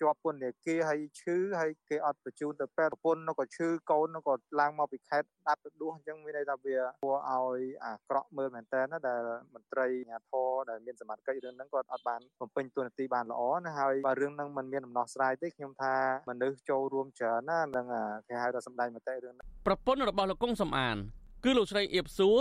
[0.00, 9.20] ជាប់ពន្ធនាគារហើយឈឺហើយគេអត់បញ្ជូនទៅពេទ្យប្រពន្ធនោះក៏ឈឺកូននោះក៏ឡើងមកពីខេត្តដាប់ទៅដួសអញ្ចឹងមានន័យថាវាគួរឲ្យអាក្រក់មើលមែនតើណាដែល
[9.54, 15.94] មន្ត្រីអាជ្ញាធរដែលមានសមត្ថកិច្ចរឿងហ្នឹងគាត់អត់បានបំពេញតួនាទីបានល្អណាហើយបើរឿងហ្នឹងมันមានដំណោះស្រាយទេខ្ញុំថា
[16.30, 17.86] មនុស្សចូលរួមច្រើនណានឹង
[18.28, 20.96] គេហៅថាសម្ដែងមតិរឿងហ្នឹងប្រពន្ធរបស់លោកកុងសំអាន
[21.44, 22.38] គឺលោកស្រីអៀបសួរ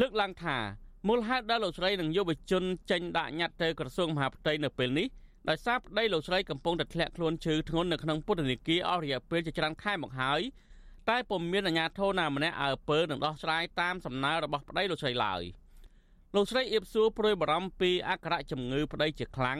[0.00, 0.58] លើកឡើងថា
[1.08, 5.06] មូលហេតុដែលលោកស្រីនិងយុវជនចេញដាក់ញត្តិទៅក្រសួងមហាផ្ទៃនៅពេលនេះ
[5.48, 10.40] ដោយសារប្តីលោកស្រីកំពុងតែធ្លាក់ខ្លួនឈឺធ្ងន់នៅក្នុងពន្ធនាគារអស់រយៈពេលជាច្រើនខែមកហើយ
[11.08, 15.42] តែពុំមានអាជ្ញាធរណាម្នាក់អើពើនឹងដោះស្រាយតាមសំណើរបស់ប្តីលោកស្រីឡើយ
[16.34, 19.58] លោកស្រីអៀបសួរព្រួយបារម្ភពីអក្ខរជំងឺប្តីជាខ្លាំង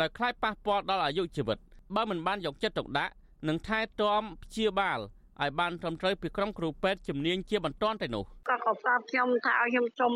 [0.00, 1.58] ដែលខ្លាចប៉ះពាល់ដល់អាយុជីវិត
[1.94, 3.12] បើមិនបានយកចិត្តទុកដាក់
[3.48, 4.98] និងថែទាំព្យាបាល
[5.40, 10.12] ឲ្យបានត្រឹមត្រូវពីក្រុមគ្រូពេទ្យជំនាញជាបន្ទាន់ទៅនោះក៏ក៏ប្រាប់ខ្ញុំថាឲ្យខ្ញុំសុំ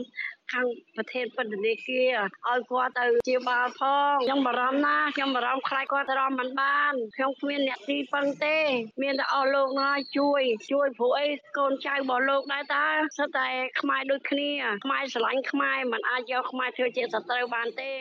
[0.53, 2.17] ខាងប្រធានពន្ធនាគារ
[2.49, 8.57] ឲ្យគាត់ទៅជាបាលផងខ្ញុំបារម្ភណាស់ខ្ញុំបារម្ភខ្លាចគាត់រំមិនបានខ្ញុំគ្មានអ្នកទីពឹងទេ
[9.03, 11.27] មានតែអស់លោកណាជួយ ជួយព្រោះអី
[11.59, 12.85] កូនចៅរបស់លោកដែរតើ
[13.19, 13.49] សិតតែ
[13.81, 14.51] ខ្មែរដូចគ្នា
[14.85, 17.93] ខ្មែរស្រឡាញ់ខ្មែរមិនអាចយកខ្មែរធ្វើជាសត្រូវបានទេ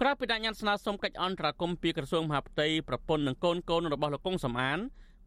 [0.00, 4.78] ក្រៅពីដាក់ញត្តិស្នើសុំកិច្ចអន្តរាគមន៍ពីក្រសួងមហាផ្ទៃប្រពន្ធនិងកូនកូនរបស់លោកកុងសំអាន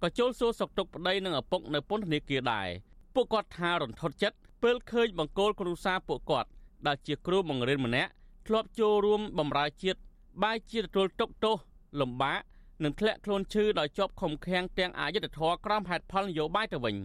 [0.04, 2.68] ក៏ចូលសួរសុខទុក្ខប្តីនិងឪពុកនៅពន្ធនាគារដែរ
[3.14, 6.50] ពួកគាត់ថារន្ធត់ចិត្តពេលឃើញបង្គោលគ្រួសារពួកគាត់
[6.88, 8.12] ដែលជាគ្រូបង្រៀនម្នាក់
[8.48, 10.00] ធ្លាប់ចូលរួមបម្រើជាតិ
[10.44, 11.56] បែរជាទទួលទុកទោស
[12.02, 12.40] លំបាក
[12.84, 16.96] និងធ្លាក់ខ្លួនឈឺដោយជាប់ឃុំឃាំងទាំងអយុធធរក្រមហេតុផលនយោបាយទៅវិញ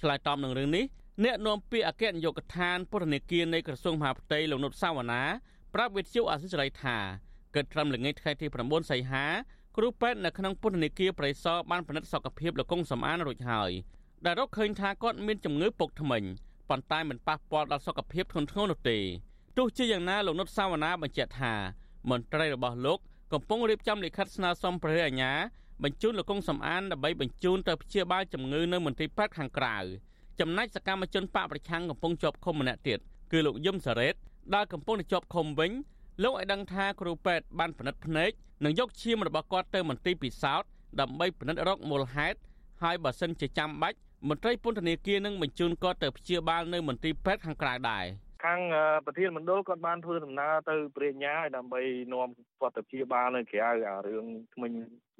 [0.00, 0.84] ឆ្លើយតបនឹងរឿងនេះ
[1.24, 5.22] អ្នកនាំពាក្យអគ្គនាយកដ្ឋានពន្ធនាគារនៃក្រសួងមហាផ្ទៃលោកនុតសាវណ្ណា
[5.74, 6.96] ប្រាប់វិទ្យុអសិរ័យថា
[7.54, 9.24] គិតត្រឹមល្ងាចថ្ងៃទី9សីហា
[9.80, 13.70] គ្រូពេទ្យនៅក្នុងពន្ធនាគារប្រៃសណបានពិនិត្យសុខភាពលោកកុងសំអានរួចហើយ
[14.24, 16.22] ដែលរកឃើញថាគាត់មានជំងឺពុកធ្មេញ
[16.68, 18.98] ប៉ុន្តែមិនប៉ះពាល់ដល់សុខភាពធ្ងន់ធ្ងរនោះទេ
[19.56, 21.54] ទោះជាយ៉ាងណាលោកនុតសាវណ្ណាបញ្ជាក់ថា
[22.10, 22.98] មន្ត្រីរបស់លោក
[23.32, 25.32] កំពុងរៀបចំលិខិតស្នើសុំព្រះអាជ្ញា
[25.82, 29.76] បញ្ជូនលោកកុងសំអានដើម្បីបញ្ជូនទៅព្យាបាលជំងឺនៅមន្ទីរពេទ្យខាងក្រៅ
[30.40, 32.98] ចំណែកសកម្មជនបកប្រឆាំងកំពុងជាប់ឃុំម្នាក់ទៀត
[33.32, 34.14] គឺលោកយឹមសារ៉េត
[34.54, 35.72] ដែលកំពុងជាប់ឃុំវិញ
[36.22, 38.30] លោកឲ្យដឹងថាគ្រូពេទ្យបានពិនិត្យភ្នែក
[38.64, 40.68] និងយកឈាមរបស់គាត់ទៅមន្ទីរពិសោធន៍
[41.00, 42.38] ដើម្បីពិនិត្យរកមូលហេតុ
[42.82, 48.04] ហើយបើសិនជាចាំបាច់មន្ត្រីពន្ធនាគារនឹងបញ្ជូនគាត់ទៅព្យាបាលនៅមន្ទីរពេទ្យខាងក្រៅដែរ
[48.44, 48.60] ខាង
[49.04, 52.28] ប្រធានមណ្ឌលគាត់បានធ្វើដំណើរទៅព្រាញ្ញាឲ្យដើម្បីនាំ
[52.60, 54.72] គាត់ទៅព្យាបាលនៅក្រៅអារឿងថ្មិញ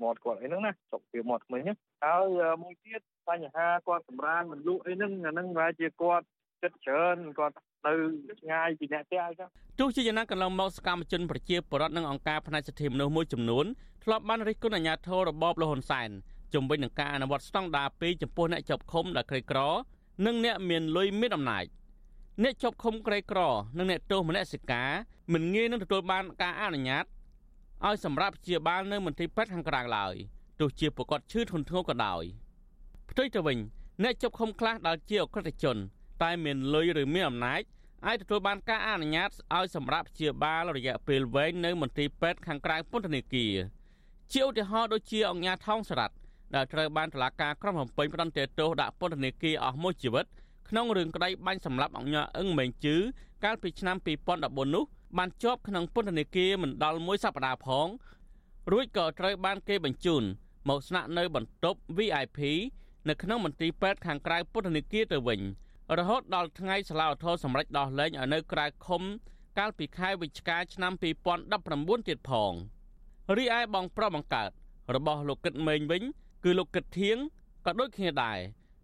[0.02, 2.26] មាត់គាត់អីហ្នឹងណាសុខភាពមាត់ថ្មិញហ្នឹងហើយ
[2.62, 6.24] មួយទៀតបញ្ហាគាត់សម្រានមិនលក់អីហ្នឹងអាហ្នឹងប្រហែលជាគាត់
[6.62, 7.54] ចិត្តច្រើនគាត់
[7.86, 7.92] នៅ
[8.40, 13.66] ឆ្ងាយពីអ្នកផ្ទះអញ្ចឹងទោះជាយ៉ាងណាកន្លងមកសកម្មជនប្រជាពលរដ្ឋនិងអង្គការផ្នែកសិទ្ធិមនុស្សមួយចំនួន
[14.04, 16.10] ធ្លាប់បានរិះគន់អាជ្ញាធររបបលហ៊ុនសែន
[16.54, 19.58] ជំវិញនឹងការអនុវត្តស្តង់ដារ2ចំពោះអ្នកជាប់ឃុំដែលក្រីក្រ
[20.26, 21.64] និងអ្នកមានលុយមានអំណាច
[22.42, 23.40] អ្នកជាប់ឃុំក្រីក្រ
[23.78, 24.90] និងអ្នកទោសមនសិការ
[25.32, 27.04] មិនងាយនឹងទទួលបានការអនុញ្ញាត
[27.86, 30.14] ឲ្យសម្រាប់ព្យាបាលនៅមន្ទីរពេទ្យខាងក្រៅឡើយ
[30.60, 32.24] ទោះជាប្រកាសឈឺធ្ងន់ធ្ងរក៏ដោយ
[33.10, 33.58] ផ្ទុយទៅវិញ
[34.02, 35.78] អ្នកជាប់ឃុំខ្លះដែលជាអក្រិតជន
[36.22, 37.62] តែមានលុយឬមានអំណាច
[38.06, 43.54] អាចទទួលបានការអនុញ្ញាតឲ្យសម្រាប់ព្យាបាលរយៈពេលវែងនៅមន្ទីរពេទ្យខាងក្រៅពន្ធនាគារ
[44.32, 46.14] ជាឧទាហរណ៍ដូចជាអង្គញាថោងសរ៉ាត់
[46.54, 50.26] ដែលត្រូវបានតុលាការក្រុងភ្នំពេញផ្តន្ទាទោសដាក់ពន្ធនាគារអស់មួយជីវិត
[50.68, 52.96] ក្នុងរឿងក្តីបាញ់សម្លាប់អង្គញាអឹងមេងជឺ
[53.44, 53.96] កាលពីឆ្នាំ
[54.36, 54.84] 2014នោះ
[55.18, 57.88] បានជាប់ក្នុងពន្ធនាគារមិនដល់មួយសប្តាហ៍ផង
[58.72, 60.22] រួចក៏ត្រូវបានគេបញ្ជូន
[60.68, 62.38] មកស្នាក់នៅបន្ទប់ VIP
[63.08, 65.40] នៅក្នុងមន្ទីរពេទ្យខាងក្រៅពន្ធនាគារទៅវិញ
[65.96, 69.02] រហូតដល់ថ្ងៃសាលាឧទ្ធរសម្រេចដោះលែងឲ្យនៅក្រៅឃុំ
[69.58, 72.52] កាលពីខែវិច្ឆិកាឆ្នាំ2019ទៀតផង
[73.36, 74.50] រីឯបងប្រុសបង្កើត
[74.94, 76.02] របស់លោកគិតមេងវិញ
[76.44, 77.16] គឺលោកគិតធៀង
[77.66, 78.38] ក៏ដូចគ្នាដែរ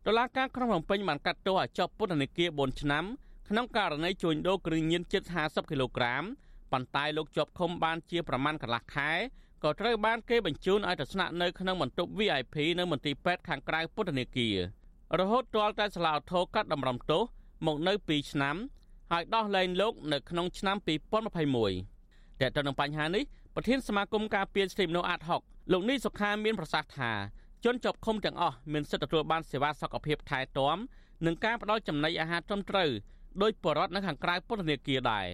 [0.07, 3.05] តុលាការក្រុងភ្នំពេញបានកាត់ទោសឲ្យជាប់ពន្ធនាគារ4ឆ្នាំ
[3.49, 6.25] ក្នុងករណីជួញដូរគ្រឿងញៀនជិត50គីឡូក្រាម
[6.73, 9.11] ប៉ុន្តែលោកជាប់ឃុំបានជាប្រមាណកន្លះខែ
[9.63, 14.57] ក៏ត្រូវបានគេបញ្ជូនឲ្យទៅស្នាក់នៅក្នុងបន្ទប់ VIP នៅមន្ទីរពេទ្យខាងក្រៅពន្ធនាគារ
[15.21, 17.23] រហូតទាល់តែសាលាឧទ្ធរកាត់តម្រំទោស
[17.67, 18.57] មកនៅ2ឆ្នាំ
[19.13, 20.77] ហើយដោះលែងលោកនៅក្នុងឆ្នាំ
[21.59, 23.25] 2021តែទៅនឹងបញ្ហានេះ
[23.55, 27.13] ប្រធានសមាគមការពារសិទ្ធិមនុស្សអាត6លោកនីសុខាមានប្រសាសន៍ថា
[27.65, 30.77] ជនជាប់ឃុំទាំងអស់មានសិទ្ធិទទួលបានសេវាសុខភាពថែទាំ
[31.27, 32.91] និងការផ្តល់ចំណីអាហារត្រឹមត្រូវ
[33.43, 35.27] ដោយបរិវត្តនៅខាងក្រៅពន្ធនាគារដែរ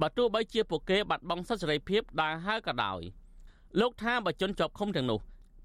[0.00, 3.00] បើទោះបីជាពួកគេបាត់បង់សិទ្ធិសេរីភាពដើរហើរក៏ដោយ
[3.80, 5.20] លោកថាបើជនជាប់ឃុំទាំងនោះ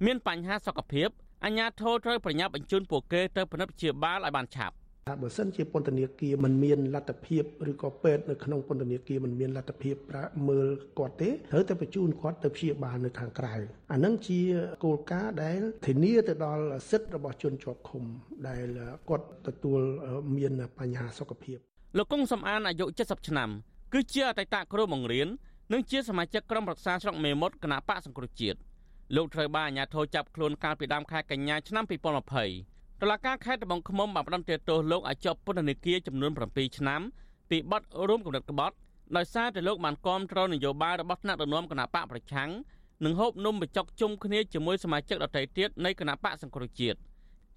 [0.05, 1.09] មានបញ្ហាសុខភាព
[1.45, 4.75] អាជ្ញាធរត្រូវប្រញាប់បញ្ជូនពួកគេទៅពិនិត្យព្យាបាលឲ្យបានឆាប់
[5.21, 10.67] បើសិនជាពន្ធនាគារមិនមានលទ្ធភាពឬក៏ពេទ្យនៅក្នុងពន្ធនាគារមិនមានលទ្ធភាពប្រាមើល
[10.99, 13.55] គាត់ទេត្រូវតែបញ្ជូនគាត់ទៅព្យាបាលនៅខាងក្រៅ
[13.91, 14.41] អានឹងជា
[14.85, 18.03] គោលការណ៍ដែលធានាទៅដល់សិទ្ធិរបស់ជនជាប់ឃុំ
[18.47, 18.67] ដែល
[19.09, 19.81] គាត់ទទួល
[20.37, 21.57] មានបញ្ហាសុខភាព
[21.97, 23.49] លោកកុងសំអានអាយុ70ឆ្នាំ
[23.93, 25.27] គឺជាអតីតគ្រូបង្រៀន
[25.73, 28.59] និងជាសមាជិកក្រុមប្រឹក្សាស្រុកមេមត់គណៈបកសង្គ្រោះជាតិ
[29.15, 31.83] លោកត្រូវបានអាជ្ញាធរចាប់ខ្លួនកាលពីដើមខែកញ្ញាឆ្នាំ
[32.41, 37.01] 2020តុលាការខេត្តត្បូងឃ្មុំបានផ្តន្ទាទោសលោកឲ្យជាប់ពន្ធនាគារចំនួន7ឆ្នាំ
[37.49, 38.75] ពីបទរួមគំនិតក្បត់
[39.17, 42.49] ដោយសារតែលោកបានគាំទ្រនយោបាយរបស់ថ្នាក់ដឹកនាំគណៈបកប្រឆាំង
[43.05, 46.97] និងហូបនំបញ្ចុកជុំគ្នាជាមួយសមាជិកដទៃទៀតនៃគណៈបកសង្គ្រោះជាតិ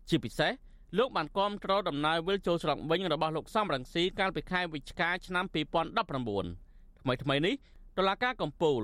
[0.09, 0.53] ជាពិសេស
[0.99, 7.55] លោកបានគាំទ្រដំណើរវិលចូលស្រុកវិញរបស់លោកសំរងស៊ីកាលពីខែវិច្ឆិកាឆ្នាំ2019ថ្មីថ្មីនេះ
[7.99, 8.81] តុលាការកំពូល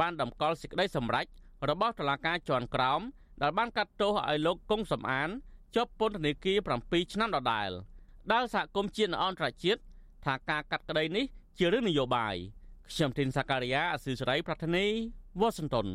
[0.00, 1.26] បានតម្កល់សេចក្តីសម្រេច
[1.70, 3.00] របស់តុលាការជាន់ក្រោម
[3.42, 5.28] ដែលបានកាត់ទោសឲ្យលោកកុងសំអាន
[5.74, 7.70] ជាប់ពន្ធនាគារ7ឆ្នាំដដែល
[8.32, 9.80] ដែលសហគមន៍ជាតិអន្តរជាតិ
[10.24, 11.24] ថាការកាត់ក្តីនេះ
[11.58, 12.34] ជារឿងនយោបាយ
[12.90, 14.86] ខ្ញុំធីនសាការីយ៉ាអស៊ីសេរីប្រធានី
[15.40, 15.86] វ៉ាស៊ីនតោន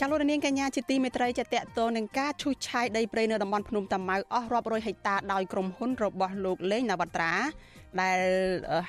[0.00, 7.32] ចាលោកនាងកញ្ញាជាទីមេត្រីចាតកតនឹងការឈូសឆាយដីព្រៃនៅតំបន់ភ្នំតាម៉ៅអស់រាប់រយហិកតាដោយក្រុមហ៊ុនរបស់លោកលេងនវត្រា
[8.00, 8.20] ដែល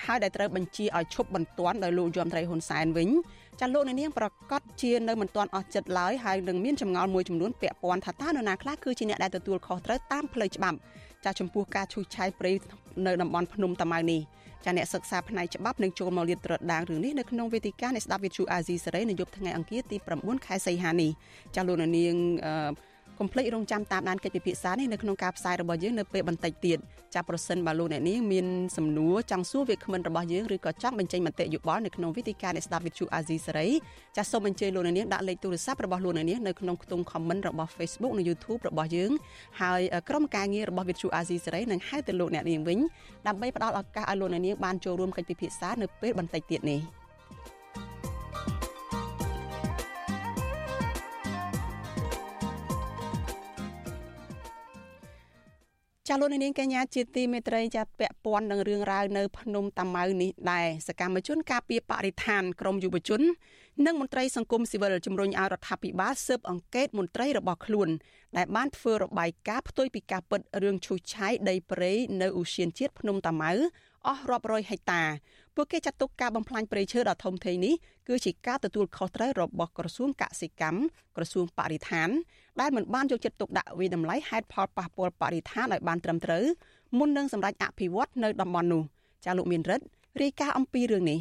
[0.06, 3.10] ហើយដែលត្រូវបញ្ជាឲ្យឈប់បន្ទាន់ដោយលោកយមត្រីហ៊ុនសែនវិញ
[3.62, 10.78] ចាលោកនាងប្រកាសជានៅមិនទាន់អស់ចិត្តឡើយហើយនឹងមានចម្ងល់មួយចំនួនពាក់ព័ន្ធថាតើនរណាខ្លះគឺជាអ្នកដែលទទួលខុសត្រូវតាមផ្លូវច្បាប់
[11.26, 12.52] ចាចំពោះការឈូសឆាយព្រៃ
[13.06, 14.22] នៅតំបន់ភ្នំតាម៉ៅនេះ
[14.64, 21.12] ចាអ្នកសិក្សាផ្នែកច្បាប់នឹងចូលមកលាតត្រដាងរឿងនេះនៅក្នុងវេទិកានៃស្ដាប់វិទ្យុអាស៊ីសេរីនៅយប់ថ្ងៃអង្គារទី9ខែសីហានេះ
[21.56, 22.16] ចាលោកនាង
[22.46, 22.72] អឺ
[23.20, 26.78] កុំភ្លេចរងចាំតាមដានកិច្ចពិភាក្សានេះនៅក្នុងការផ្សាយរបស់យើងនៅពេលបន្តិចទៀត
[27.16, 28.46] ចាប់ប្រសិនបើលោកអ្នកនាងមាន
[28.78, 33.68] សំណួរចង់សួរវាគ្មិនរបស់យើងឬក៏ចង់បញ្ចេញមតិយោបល់នៅក្នុងវិធីការនៃស្ដាប់វិទ្យុអាស៊ីសេរី
[34.18, 39.12] ចាសសូមអញ្ជើញលោកអ្នកនាងដាក់លេខទូរស័ព្ទរបស់លោកអ្នកនាងនៅក្នុងខ្ទង់ comment របស់ Facebook និង YouTube របស់យើង
[39.62, 42.80] ហើយក្រុមការងាររបស់វិទ្យុអាស៊ីសេរីនឹងហៅទៅលោកអ្នកនាងវិញ
[43.28, 46.82] ដើម្បីផ្ដល់ឱកាសឲ្យលោកអ្នកនាងបានចូលរួមកិច្ចពិភាក្សានៅពេលបន្តិចទៀតនេះ។
[56.10, 63.22] ចាលោកនាងកញ្ញាជាទីមេត្រីចាពាក់ព័ន្ធនឹងរឿងរ៉ាវនៅភ្នំតាម៉ៅនេះដែរសកម្មជនការពារបរិស្ថានក្រមយុវជន
[63.86, 67.90] និងមន្ត្រីសង្គមស៊ីវិលជំរុញឲ្យរដ្ឋាភិបាលស៊ើបអង្កេតមន្ត្រីរបស់ខ្លួន
[68.38, 73.52] ដែលបានធ្វើរបាយការណ៍ផ្ទុយពីការពិតរឿងឈូសឆាយដីព្រៃនៅឧស្សាហជាតិភ្នំតាម៉ៅ
[74.08, 75.02] អស់រាប់រយហិកតា
[75.56, 77.74] ពួកគេចាត់ទុកការបំផ្លាញព្រៃឈើដ៏ធំធេងនេះ
[78.08, 80.80] គឺជាការទទួលខុសត្រូវរបស់ក្រសួងកសិកម្ម
[81.16, 82.10] ក្រសួងបរិស្ថាន
[82.60, 86.46] ដែលមិនបានយកចិត្តទុកដាក់វិតម្លៃហេតុផលប៉ះពាល់បរិស្ថានឲ្យបានត្រឹមត្រូវ
[86.98, 88.84] មុននឹងសម្រេចអភិវឌ្ឍនៅតំបន់នោះ
[89.26, 89.86] ចាលោកមានរិទ្ធ
[90.22, 91.20] រាយការណ៍អំពីរឿងនេះ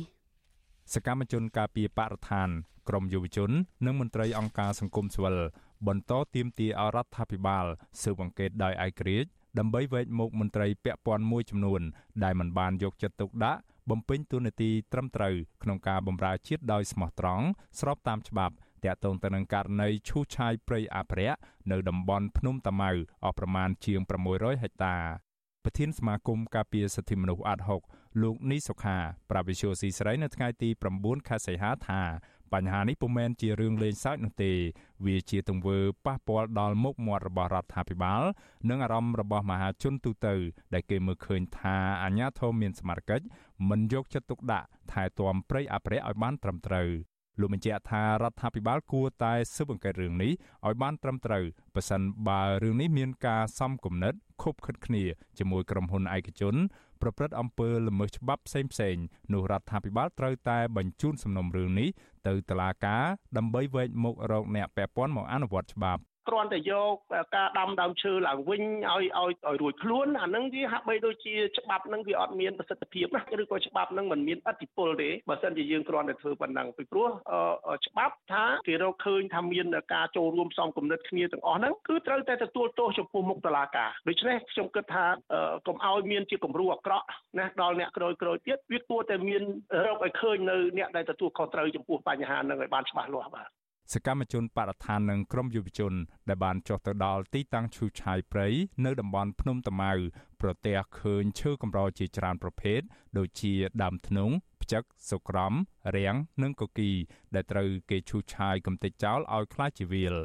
[0.94, 2.48] សកម្មជនការពីបរិស្ថាន
[2.88, 3.50] ក្រមយុវជន
[3.86, 5.36] និងមន្ត្រីអង្គការសង្គមស៊ីវិល
[5.86, 7.66] បន្តទាមទារឲ្យរដ្ឋាភិបាល
[8.02, 11.82] ស៊ើបអង្កេតដោយឯករាជ្យ ដើម្បីវែកមុខមន្ត្រីពាក់ព័ន្ធមួយចំនួន
[12.24, 17.46] ដែលមិនបានយកចិត្តទុកដាក់បំពេញតួនាទីត្រឹមត្រូវក្នុងការបម្រើជាតិដោយស្មោះត្រង់
[17.80, 21.38] ស្របតាមច្បាប់តាក់ទងទៅនឹងករណីឈូសឆាយព្រៃអភិរក្ស
[21.70, 22.92] នៅតំបន់ភ្នំតាម៉ៅ
[23.24, 24.00] អស់ប្រមាណជាង
[24.32, 24.96] 600ហិកតា
[25.64, 27.82] ប្រធានសមាគមការពារសិទ្ធិមនុស្សអាត់ហុក
[28.22, 28.98] លោកនីសុខា
[29.30, 32.02] ប្រាវិសុយស៊ីស្រីនៅថ្ងៃទី9ខែសីហាថា
[32.52, 34.52] បញ្ហានេះពុំមែនជារឿងលេងសើចនោះទេ
[35.04, 38.22] វាជាទង្វើប៉ះពាល់ដល់មុខមាត់របស់រដ្ឋាភិបាល
[38.70, 40.34] និងអារម្មណ៍របស់មហាជនទូទៅ
[40.74, 43.24] ដែលគេមើលឃើញថាអាញាធមមានសមត្ថកិច្ច
[43.68, 46.88] មិនយកចិត្តទុកដាក់ថែទាំព្រៃអភិរក្សឲ្យបានត្រឹមត្រូវ
[47.40, 50.32] លោកបញ្ជាក់ថារដ្ឋាភិបាលគួរតែស៊ើបអង្កេតរឿងនេះ
[50.66, 55.04] ឲ្យបានត្រឹមត្រូវប៉ះសិនបើរឿងនេះមានការសំគំនិតខុបខិតគ្នា
[55.38, 56.54] ជាមួយក្រុមហ៊ុនឯកជន
[57.02, 58.60] ប្រព្រឹត្តអំពើល្មើសច្បាប់ផ្សេ
[58.94, 61.88] ងៗនោះរដ្ឋាភិបាលត្រូវតែបញ្ជូនសំណុំរឿងនេះ
[62.26, 63.04] ទៅតុលាការ
[63.36, 66.94] ដើម្បីវែកមុខរកអ្នកពាក់ព័ន្ធមកអនុវត្តច្បាប់ គ្រាន់តែយក
[67.36, 77.08] ការដាំដើមឈើឡើងវិញឲ្យឲ្យឲ្យរួចខ្លួនអានឹងវាហាក់បីដូចជាច្បាប់នឹងវាអត់មានប្រសិទ្ធភាពណាឬក៏ច្បាប់នឹងមិនមានអធិបុលទេបើសិនជាយើងគ្រាន់តែធ្វើប៉ុណ្ណឹងពីព្រោះ
[77.86, 85.04] ច្បាប់ថាគេរកឃើញថាមានការចូលរួមផ្សំគំនិតគ្នាទាំងអស់ហ្នឹងគឺត្រូវតែទទួលទោសចំពោះមុខតុលាការដូច្នេះខ្ញុំគិតថា
[85.66, 87.06] កុំឲ្យមានជាគំរូអាក្រក់
[87.38, 89.42] ណាដល់អ្នកក្រោយក្រោយទៀតវាគួរតែមាន
[89.86, 93.50] រកឲ្យឃើញនៅអ្នកដែលទទួលខុសត្រូវចំពោះបញ្ហាហ្នឹងឲ្យបានច្បាស់លាស់បាទ
[93.93, 95.93] សកម្មជនបរិស្ថាននិងក្រុមយុវជន
[96.29, 98.47] ដែលបានចុះទៅដល់ទីតាំងឈូសឆាយព្រៃ
[98.85, 99.93] នៅតំបន់ភ្នំតាម៉ៅ
[100.41, 102.79] ប្រទះឃើញឈើកម្រជាច្រើនប្រភេទ
[103.17, 105.53] ដូចជាដើមធ្នង់ផ្ចឹកសុក្រំ
[105.95, 106.91] រាំងនិងកគី
[107.35, 110.15] ដែលត្រូវគេឈូសឆាយកំទេចចោលឲ្យคล้ายជាវាល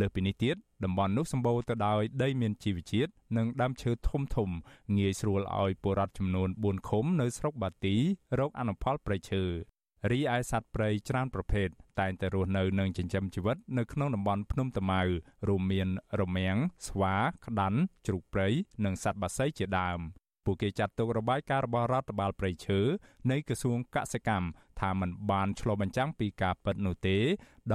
[0.00, 4.50] លើសពីនេះទៀតតំបន់នោះសម្បូរទៅដោយដីមានជីវជាតិនិងដើមឈើធំធំ
[4.96, 7.96] ងាយស្រួលឲ្យពលរដ្ឋចំនួន4ឃុំនៅស្រុកបាទី
[8.38, 9.44] រកអនុផលព្រៃឈើ
[10.11, 11.67] រីឯសត្វព្រៃច្រើនប្រភេទ
[11.99, 15.01] តែងតែរស់នៅនិងចិញ្ចឹមជីវិតនៅក្នុងតំបន់ភ្នំតាម៉ៅ
[15.47, 15.89] រួមមាន
[16.21, 16.57] រមាំង
[16.87, 18.47] ស្វា ក្តាន់ជ្រូកព្រៃ
[18.85, 19.99] និងសត្វបក្សីជាដើម
[20.45, 22.79] ពួកគេចាត់ទុករបាយការណ៍របស់រដ្ឋបាលព្រៃឈើ
[23.31, 24.47] នៃក្រសួងកសិកម្ម
[24.79, 27.17] ថាมันបានឆ្លុះបញ្ចាំងពីការពិតនោះទេ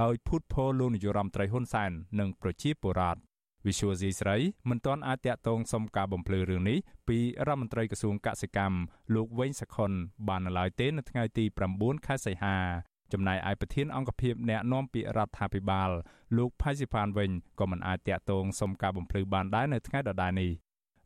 [0.01, 3.19] ដោយភូតផលលោកនាយរដ្ឋមន្ត្រីហ៊ុនសែននិងប្រជាពលរដ្ឋ
[3.67, 4.37] វិសុវស៊ីស្រី
[4.69, 8.77] មិនទាន់អាចតាក់ទងសុំការបំភ្លឺរឿងនេះពីរដ្ឋមន្ត្រីក្រសួងកសិកម្ម
[9.15, 9.91] លោកវែងសខុន
[10.27, 11.45] បាននៅឡើយទេនៅថ្ងៃទី
[11.75, 12.57] 9ខែសីហា
[13.13, 15.89] ចំណែកឯប្រធានអង្គភិបអ្នកណែនាំពាក្យរដ្ឋាភិបាល
[16.37, 20.51] លោកផៃស៊ីផានវិញក៏មិនអាចតាក់ទងសុំការបំភ្លឺបានដែរនៅថ្ងៃដដែលនេះ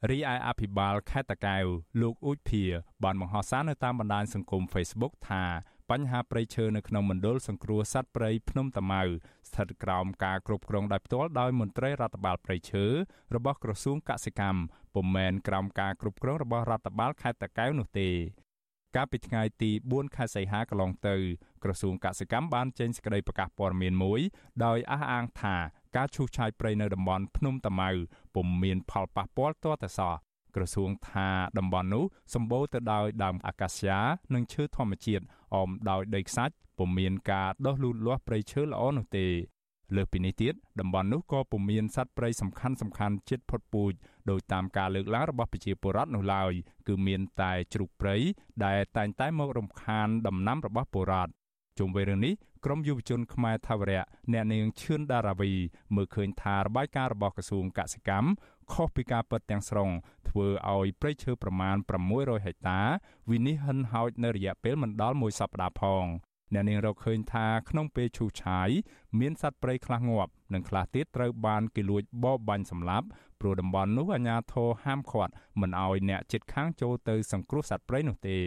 [0.09, 1.65] រីឯអភិបាលខេត្តតាកែវ
[2.01, 2.63] លោកអ៊ូចភា
[3.03, 5.43] បានបង្ហោះសារនៅតាមបណ្ដាញសង្គម Facebook ថា
[5.91, 9.03] បញ្ហាព្រៃឈើនៅក្នុងមណ្ឌលសង្គ្រោះសត្វព្រៃភ្នំតាម៉ៅ
[9.47, 12.85] ស្ថិតក្រោមការគ្រប់គ្រងដោយផ្ទាល់ដោយមន្ត្រីរដ្ឋបាលព្រៃឈើ
[13.35, 14.59] របស់ក្រសួងកសិកម្ម
[14.95, 18.09] ពុំមែនក្រោមការគ្រប់គ្រងរបស់រដ្ឋបាលខេត្តតាកែវនោះទេ
[18.95, 21.15] កាលពីថ្ងៃទី4ខែសីហាកន្លងទៅ
[21.63, 24.21] ក្រសួងកសិកម្មបានចេញសេចក្តីប្រកាសព័ត៌មានមួយ
[24.65, 25.55] ដោយអះអាងថា
[25.95, 27.91] ការឈូសឆាយព្រៃនៅតំបន់ភ្នំតាម៉ៅ
[28.35, 30.13] ពុំមានផលប៉ះពាល់ទាល់តែសោះ
[30.57, 33.99] ក្រសួងថាតំបន់នោះសម្បូរទៅដោយដើមអាកាសយ៉ា
[34.33, 35.23] និងឈើធម្មជាតិ
[35.55, 39.27] អមដោយដីខ្សាច់ពុំមានការដុះលូតលាស់ព្រៃឈើល្អនោះទេ
[39.95, 43.93] លើសពីនេះទៀតតំបន់នោះក៏ពុំមានសត្វព្រៃសំខាន់សំខាន់ជិតផុតពូជ
[44.29, 46.51] ដោយតាមការលើកឡើងរបស់ប្រជាពលរដ្ឋនោះឡើយ
[46.87, 48.15] គឺមានតែជ្រូកព្រៃ
[48.65, 51.31] ដែលតែងតែមករំខានដំណាំរបស់ពលរដ្ឋ
[51.79, 52.33] ជុំវិញរឿងនេះ
[52.65, 55.51] ក្រមយុវជនខ្មែរថាវរៈអ្នកនាងឈឿនដារាវី
[55.95, 58.27] មើលឃើញថារបាយការណ៍របស់ក្រសួងកសិកម្ម
[58.73, 59.89] ខុសពីការពិតទាំងស្រុង
[60.29, 61.75] ធ្វើឲ្យព្រៃឈើប្រមាណ
[62.11, 62.81] 600ហិកតា
[63.29, 66.05] វិនិច្ឆ័យហិនហោចនៅរយៈពេលមិនដល់មួយសប្តាហ៍ផង
[66.53, 68.69] អ្នកនាងរកឃើញថាក្នុងពេលឈូសឆាយ
[69.19, 73.07] មានសត្វព្រៃខ្លះងាប់និងខ្លះទៀតត្រូវបានគេលួចបរបាញ់សម្លាប់
[73.41, 78.37] ព្រោះតំបន់នោះអាជ្ញាធរហាមឃាត់មិនឲ្យអ្នកជិតខាងចូលទៅសង្គ្រោះសត្វព្រៃនោះទេ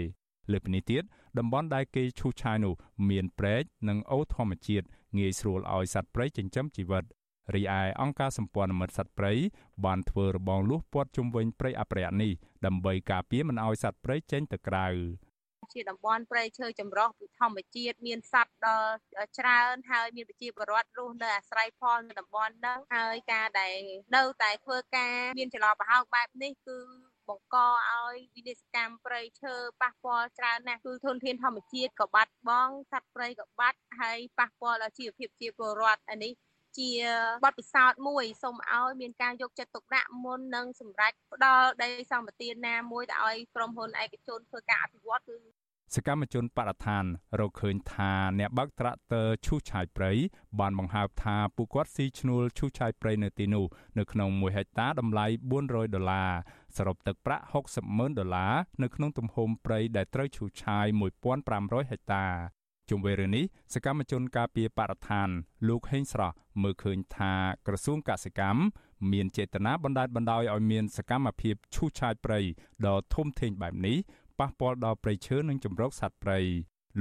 [0.52, 1.02] លើពីនេះទៀត
[1.38, 2.74] តំបន់ដែលគេឈូសឆាយនោះ
[3.10, 4.86] មានព្រែកនិងអូរធម្មជាតិ
[5.18, 7.04] ងាយស្រួលឲ្យសត្វព្រៃចិញ្ចឹមជីវិត
[7.56, 9.32] រីឯអង្គការសម្ព័ន្ធមិត្តសត្វព្រៃ
[9.84, 12.32] បានធ្វើរបងលួសព័ទ្ធជុំវិញព្រៃអភិរក្សនេះ
[12.66, 14.88] ដើម្បីការពារមិនឲ្យសត្វព្រៃចេញទៅក្រៅ
[15.72, 18.94] ជាតំបន់ព្រៃឈើចម្រុះពីធម្មជាតិមានសត្វដល់
[19.38, 23.76] ច្រើនហើយមានប្រជាពលរដ្ឋរស់នៅអាស្រ័យផលនៅតំបន់ហ្នឹងហើយការដែល
[24.16, 26.78] នៅតែធ្វើការមានចន្លោះប្រហោងបែបនេះគឺ
[27.28, 36.32] បង្កឲ្យវិនិស្សកម្មព្រៃឈើប៉ះពាល់ច្រើនណាស់គឺធនធានធម្មជាតិក៏បាត់បង់សត្វព្រៃក៏បាត់ហើយប៉ះពាល់ដល់ជីវភាពជាពលរដ្ឋអានេះ
[36.78, 36.90] ជា
[37.44, 45.36] បទពិសោធន៍មួយសូមឲ្យមានការយកចិត្តទុកដាក់មុននឹងសម្រេចផ្ដល់ដីសម្បត្តិណាមួយទៅឲ្យក្រុមហ៊ុនឯកជនធ្វើការអភិវឌ្ឍគឺ
[45.94, 47.04] សកម្មជនបរិស្ថាន
[47.40, 50.12] រកឃើញថាអ្នកបើកត្រាក់ទ័រឈូសឆាយព្រៃ
[50.60, 53.64] បានបង្ហើបថាពួកគាត់ស៊ីឈ្នួលឈូសឆាយព្រៃនៅទីនោះ
[53.98, 55.26] នៅក្នុង1ហិកតាតម្លៃ
[55.60, 56.30] 400ដុល្លារ
[56.76, 60.86] សរុបទឹកប្រាក់60ម៉ឺនដុល្លារនៅក្នុងទំហំព្រៃដែលត្រូវឈូសឆាយ
[61.38, 62.26] 1500ហិកតា
[62.90, 65.28] ជុំវិញរឿងនេះសកម្មជនការពារបរិស្ថាន
[65.68, 67.32] លោកហេងស្រស់មើលឃើញថា
[67.66, 68.60] ក្រសួងកសិកម្ម
[69.12, 72.40] មានចេតនាបណ្ដេតបណ្ដោយឲ្យមានសកម្មភាពឈូសឆាយព្រៃ
[72.86, 73.96] ដ៏ធំធេងបែបនេះ
[74.38, 76.38] ប៉ះពាល់ដល់ព្រៃឈើនិងជំរកសត្វព្រៃ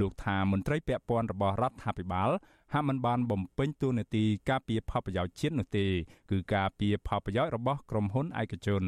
[0.00, 2.30] លោកថាមន្ត្រីពាក់ព័ន្ធរបស់រដ្ឋាភិបាល
[2.72, 5.86] ហាក់មិនបានបំពេញតួនាទីការពារផលប្រយោជន៍ជាតិនោះទេ
[6.30, 8.84] គឺការពារផលប្រយោជន៍របស់ក្រុមហ៊ុនឯកជន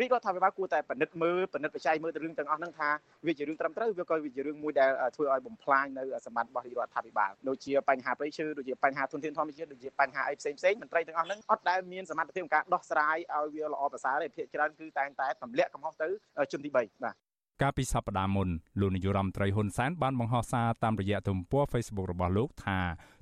[0.00, 2.88] រាជរដ្ឋាភិបាលគួរតែពិនិត្យមើលពិនិត្យបច្ច័យមើលទៅរឿងទាំងអស់ហ្នឹងថា
[3.26, 16.08] វាជារឿងត្រឹមត្រូវវាក៏វាជារឿងមួយដែលធ្វើឲ្យបំផ្លាញនៅសម្បត្តិរបស់រាជរដ្ឋាភិបាលដូចជាបញ្ហាប្រៃឈើដូចជាបញ្ហាធនធានធម្មជាតិដូចជាបញ្ហាអីផ្សេងផ្សេងមន្ត្រីទាំងអស់ហ្នឹងអត់ដែលមានសមត្ថភាពក្នុងការដោះស្រាយឲ្យវាល្អប្រសើរទេភាគច្រើនគឺតែងតែទម្លាក់កំហុសទៅ
[16.52, 17.14] ជំទី3បាទ
[17.62, 18.48] កាលពីសប្តាហ៍មុន
[18.80, 22.80] លោកនាយរដ្ឋមន្ត្រីហ៊ុនសែនបានបង្ហោះសារតាមរយៈទំព័រ Facebook របស់លោកថា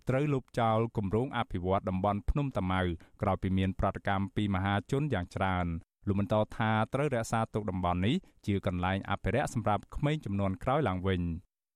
[0.08, 2.82] ត្រូវលុបចោលគម្រោងអភិវឌ្ឍតំបន់ភ្នំតាម៉ៅ
[3.22, 5.66] ក្រោយពីមានប្រតិកម្មពីមហាជនយ៉ាងច្រើន
[6.06, 11.22] លោកបន្តថាត្រូវរក្សាទុកតំបន់នេះជាកន្លែងអភិរក្សសម្រាប់ក្មេងចំនួនក្រោយឡើងវិញ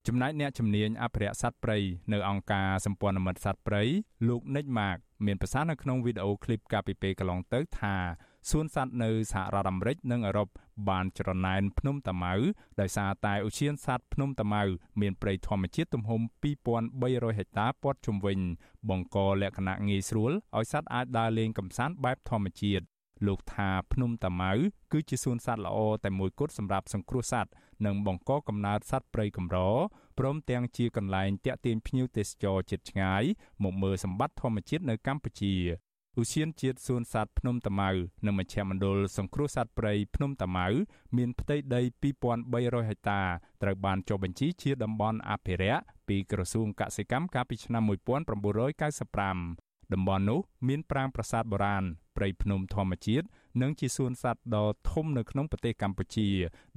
[0.06, 1.78] ចំណែកអ្នកជំនាញអភិរក្សសត្វព្រៃ
[2.12, 3.82] នៅអង្គការសម្ព័ន្ធមិត្តសត្វព្រៃ
[4.28, 7.94] លោកនិចម៉ាកមានប្រសាសន៍នៅក្នុងវីដេអូឃ្លីបកាលពីពេលកន្លងទៅថា
[8.50, 10.48] សួនសត្វនៅសហរដ្ឋអាមេរិកនិងអឺរ៉ុប
[10.88, 12.34] បានច្រណែនភ្នំតាម៉ៅ
[12.80, 14.62] ដោយសារតែឧទ្យានសត្វភ្នំតាម៉ៅ
[15.00, 16.20] មានព្រៃធម្មជាតិទំហំ
[16.78, 18.38] 2300ហិកតាព័ទ្ធជុំវិញ
[18.88, 22.84] បង្កលក្ខណៈងាយស្រួលឲ្យសត្វអាចដើរលេងកម្សាន្តបែបធម្មជាតិ
[23.26, 24.52] លោកថាភ្នំតាម៉ៅ
[24.92, 27.50] គឺជាសួនសត្វល្អតែមួយគត់សម្រាប់សង្គ្រោះសត្វ
[27.86, 29.58] និងបង្កកំណើតសត្វព្រៃកម្រ
[30.18, 33.22] ព្រមទាំងជាកន្លែងតាក់ទាញភ្ញៀវទេសចរជាតិឆ្ងាយ
[33.62, 35.54] មកមើលសម្បត្តិធម្មជាតិនៅកម្ពុជា
[36.20, 37.90] ឧស្សាហជាតិសួនសត្វភ្នំតាម៉ៅ
[38.26, 40.66] និងមជ្ឈមណ្ឌលសង្គ្រោះសត្វព្រៃភ្នំតាម៉ៅ
[41.16, 41.80] មានផ្ទៃដី
[42.34, 43.22] 2300ហិកតា
[43.62, 51.84] ត្រូវបានចុះបញ្ជីជាតំបន់អភិរក្សពីក្រសួងកសិកម្មកាលពីឆ្នាំ1995តំបន់នោះមានប្រាង្គប្រាសាទបុរាណ
[52.18, 53.26] ព្រៃភ្នំធម្មជាតិ
[53.62, 56.28] និងជាសួនសត្វដ៏ធំនៅក្នុងប្រទេសកម្ពុជា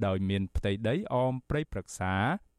[0.06, 2.12] ដោយមានផ្ទៃដីអមព្រៃព្រឹក្សា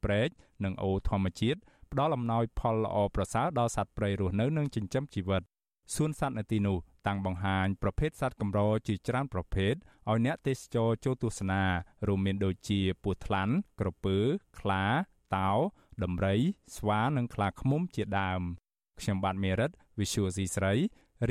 [0.03, 0.29] ព្រែក
[0.63, 1.59] និងអូរធម្មជាតិ
[1.91, 5.41] ផ្ដល់អំណោយផលល្អប្រសើរដល់សត្វព្រៃរស់នៅនិងចិញ្ចឹមជីវិត
[5.95, 11.63] សួនសត្វនៅទីនោះតាំងបង្ហាញប្រភេទសត្វកម្រជាច្រើនប្រភេទឲ្យអ្នកទេសចរចូលទស្សនា
[12.07, 14.17] រួមមានដូចជាពស់ថ្លាន់ក្រពើ
[14.59, 14.85] ខ្លា
[15.35, 15.51] តោ
[16.03, 16.35] ដំរី
[16.77, 18.41] ស្វានិងខ្លាឃ្មុំជាដើម
[18.99, 20.73] ខ្ញុំបាទមេរិត Visual C ស្រី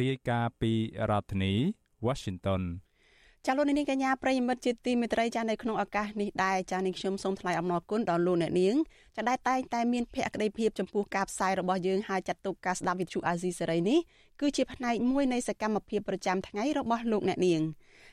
[0.01, 0.73] រាយការណ៍ពី
[1.11, 1.55] រដ្ឋធានី
[2.07, 2.63] Washington
[3.47, 8.77] ចាលោកនាងកញ្ញាប្រិយមិត្តជាទីមេត្រីចានៅក្នុងឱកាសនេះដែរចានាងខ្ញុំសូមថ្លែងអំណរគុណដល់លោកអ្នកនាង
[9.17, 13.99] ចាដែលតែងតែមានភក្ដីភាពចំពោះការផ្សាយរបស់យើងហើយចាត់ទុកការស្ដាប់វិទ្យុអាស៊ីសេរីនេះ
[14.41, 17.63] គឺជាផ្នែកមួយនៃសកម្មភាពប្រចាំថ្ងៃរបស់លោកអ្នកនាង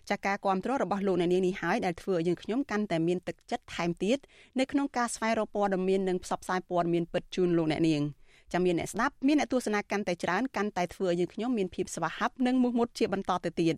[0.09, 4.17] ចាការគ្រប់គ្រងរបស់លោកអ្នកនាងនេះហើយដែលធ្វើឲ្យយើងខ្ញុំកាន់តែមានទឹកចិត្តថែមទៀត
[4.59, 8.01] នៅក្នុងការស្វែងរកព័ត៌មាននិងផ្សព្វផ្សាយព័ត៌មានពិតជូនលោកអ្នកនាង។
[8.53, 13.75] ចាំមានអ្នកស្ដាប់មានអ្នកទស្សនាកាន់តែច្រើនកាន់តែធ្វើឲ្យយើងខ្ញុំមានភាពស្វាហាប់និងមោះមុតជាបន្តទៅទៀត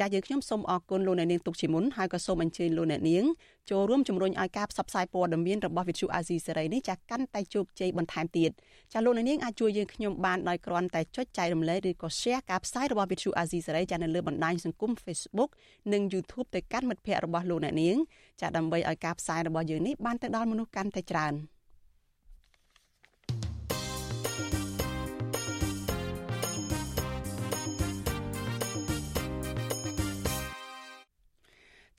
[0.00, 3.24] ចាយើងខ្ញុំសូមអរគុណលោកអ្នកនាងទុកជាមុនហើយក៏សូមអញ្ជើញលោកអ្នកនាង
[3.70, 8.50] ចូលរួមជំរុញឲ្យការផ្សព្វផ្សាយព័ត៌មានរបស់វិទ្យុអាស៊ីសេរីនេះចាកាន់តែជោគជ័យបន្ថែមទៀត
[8.92, 15.50] ចាលោកអ្នកនាងអាចជួយយើងខ្ញុំបានដោយគ្រាន់តែចុចចែករំលែកឬក៏ share ការផ្សាយរបស់វិទ្យុអាស៊ីសេរីចានៅលើបណ្ដាញសង្គម Facebook
[15.92, 17.96] និង YouTube ទៅកាន់មិត្តភ័ក្តិរបស់លោកអ្នកនាង
[18.40, 21.34] ចាដើម្បីឲ្យការផ្សាយរបស់យើងនេះបានទៅដល់មនុស្សកាន់តែច្រើន។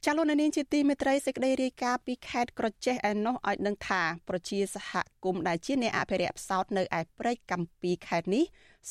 [0.05, 4.91] ចាលោកនាងជាទីមេត្រីសេចក្តីរាយការណ៍ពីខេត្តក្រចេះឯណោះឲ្យដឹងថាប្រជាសហ
[5.23, 8.43] គមន៍ដែលជាអ្នកអភិរក្សផ្សោតនៅឯព្រែកកំពីខេត្តនេះ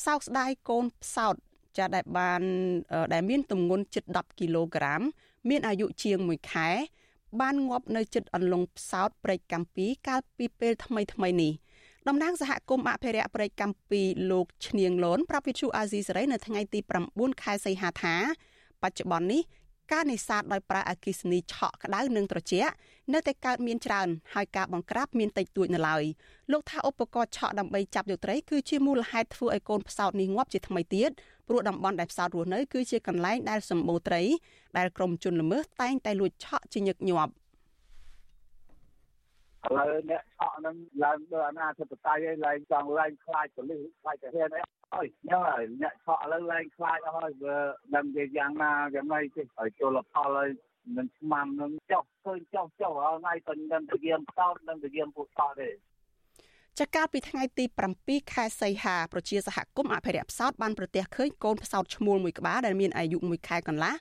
[0.05, 1.35] សោកស្ដាយកូនផ្សោត
[1.77, 2.41] ចាដែលបាន
[3.13, 5.01] ដែលមានទម្ងន់ជិត10គីឡូក្រាម
[5.49, 6.69] មានអាយុជាង1ខែ
[7.41, 11.53] បានងាប់នៅជិតអន្លង់ផ្សោតព្រែកកំពីកាលពីពេលថ្មីថ្មីនេះ
[12.07, 16.79] តំណាងសហគមន៍អភិរក្សព្រែកកំពីលោកឈ្នៀងលនប្រាប់វិទ្យុអាស៊ីសេរីនៅថ្ងៃទី
[17.11, 18.15] 9ខែសីហាថា
[18.83, 19.41] បច្ចុប្បន្ននេះ
[19.91, 22.73] ការនេសាទដោយប្រើអគ្គិសនីឆក់ក្តៅនិងត្រជាក់
[23.13, 26.03] នៅតែកើតមានច្រើនហើយការបង្ក្រាបមានតិចតួចនៅឡើយ
[26.51, 31.11] លោកថាឧបករណ៍ឆក់ដើម្បីចាប់យកត្រីគឺជាមូលហេតុធ្វើឲ្យកូនផ្សោតនេះងាប់ជាថ្មីទៀត
[31.47, 34.21] ព្រោះតំបន់ដែលផ្សោតរស់នៅគឺជាកន្លែងដែលសម្បូរត្រី
[34.77, 37.33] ដែលក្រុមជនល្មើសតែងតែលួចឆក់ជាញឹកញាប់
[39.65, 44.49] ឥឡូវអ្នកឆក់នឹងឡើងលើអាណាធិបតេយ្យឯងឡើងចង់ឡើងខ្លាចប៉ូលីសខ្លាចទាហាន
[44.95, 47.55] អីហើយញ៉ឹងហើយអ្នកឆក់ឥឡូវឡើងខ្លាចអស់ហើយវា
[47.95, 50.49] ដឹងជាយ៉ាងណាយ៉ាងម៉េចទេហើយជលផលហើយ
[50.97, 55.69] នឹងស្មាំនឹងចុះឃើញចុះចុះហើយថ្ងៃទៅនឹងទៅយាមតោតនឹងទៅយាមពួកតោតទេ
[56.79, 57.65] ចាកាលពីថ្ងៃទី
[57.99, 63.93] 7ខែសីហាប្រជាសហគមន៍អភិរក្សផ្សោតបានប្រទះឃើញកូនផ្សោតឈ្មោលមួយក្បាលដែលមានអាយុ1ខែកន្លះ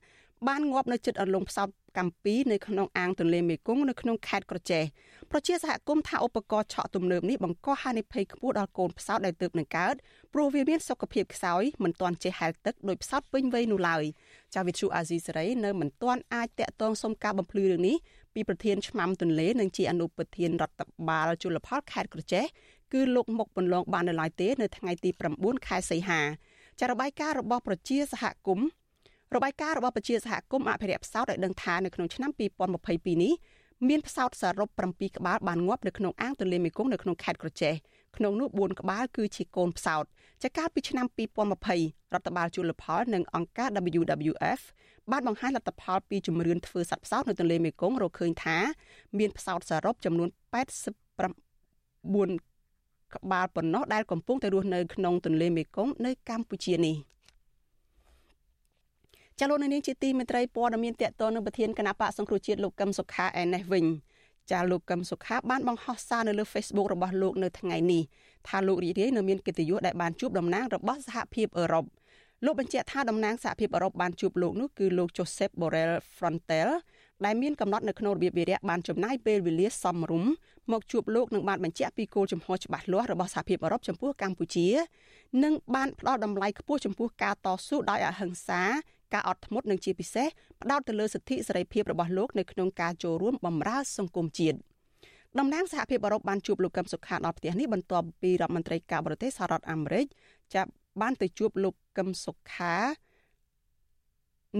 [0.48, 1.68] បានងាប់នៅជិតអន្លង់ផ្សោត
[1.98, 4.84] កម្ពីនៅក្នុងអាងទន្លេមេគង្គនៅក្នុងខេត្តក្រចេះ
[5.30, 9.94] ប្រជាសហគមន៍ថាឧបករណ៍ឆក់ទំនើបនេះបង្កហានិភ័យខ្ពស់ដល់កូនផ្សោតដែលទើបនឹងកើត
[10.32, 14.04] ព្រោះវាមានសុខភាពខ្សោយមិនទាន់ចេះហែលទឹកដោយផ្សោតពេញវ័យនោះឡើយ
[14.54, 17.96] ចាវិទ្យុអាស៊ីសេរីនៅមិនទាន់អាចតាក់ទងសុំការបំភ្លឺរឿងនេះ
[18.34, 22.44] ពីប្រធានឆ្មាំទន្លេនិងជាអនុប្រធានរដ្ឋបាលជលផលខេត្តក្រចេះ
[22.92, 26.20] គឺលោកមុកពន្លងបាននៅឡើយទេ នៅថ្ងៃទី9ខែសីហា
[26.80, 28.68] ចារបាយការណ៍របស់ប្រជាសហគមន៍
[29.36, 32.30] របាយការណ៍របស់ប្រជាសហគមន៍អភិរក្សផ្សោតឲ្យដឹងថានៅក្នុងឆ្នាំ
[32.76, 33.32] 2022នេះ
[33.88, 37.74] មានផ្សោតសរុប7ក្បាលបានងាប់នៅក្នុងអាងទន្លេមេគង្គនៅក្នុងខេត្តក្រចេះ
[38.16, 40.04] ក្នុងនោះ4ក្បាលគឺជាកូនផ្សោត
[40.42, 41.06] ចាកាលពីឆ្នាំ
[41.58, 43.68] 2020រដ្ឋបាលជលផលនិងអង្គការ
[44.00, 44.60] WWF
[45.10, 48.56] បានបង្ហាញលទ្ធផលពីជំរឿនធ្វើសត្វផ្សោតនៅទន្លេមេគង្គរកឃើញថា
[49.18, 50.56] មានផ្សោតសរុបចំនួន89
[53.14, 56.96] ក្បាលប៉ុណ្ណោះដែលកំពុងតែរស់នៅក្នុងទន្លេមេគង្គនៅកម្ពុជានេះ
[59.44, 63.84] ចលនានេះជាទីមេត្រីព័ត៌មានតកតនឹងប្រធានគណៈបកសង្គ្រោះជាតិលោកកឹមសុខាឯនេះវិញ
[64.50, 68.02] ចាលោកកឹមសុខាបានបង្ហោះសារនៅលើ Facebook របស់លោកនៅថ្ងៃនេះ
[68.48, 71.84] ថាលោករីករាយនៅមានកិត្តិយសដែលបានជួបតំណាងរបស់សហភាពអឺរ៉ុប
[72.44, 76.68] លោកបញ្ជាក់ថាតំណាងសហភាពអឺរ៉ុបបានជួបលោកនោះគឺលោក Joseph Borrell Frontel
[77.24, 80.32] ដែលមានកំណត់នៅក្នុងរបៀបវិរៈបានចំណាយពេលវេលាសមរម្យ
[80.72, 84.68] មកជួបលោកនឹងបានបញ្ជាក់ពីគោលជំហរច្បាស់លាស់របស់សហភាពអឺរ៉ុបចំពោះកម្ពុជា
[85.42, 88.62] និងបានផ្ដល់តម្លៃខ្ពស់ចំពោះការតស៊ូដោយអហិង្សា
[89.12, 90.28] ការអត់ធ្មត់និងជាពិសេស
[90.62, 94.56] ផ្ដោតទៅលើសិទ្ធិសេរីភាពរបស់លោកនៅក្នុងការចូលរួមបម្រើសង្គមជាតិ
[95.38, 100.06] តំណាងសហភាពអឺរ៉ុបបានជួបលោកកឹមសុខាដល់ផ្ទះនេះបន្ទាប់ពីរដ្ឋមន្ត្រីការបរទេសសហរដ្ឋអាមេរិក
[100.54, 102.74] ចាប់បានទៅជួបលោកកឹមសុខា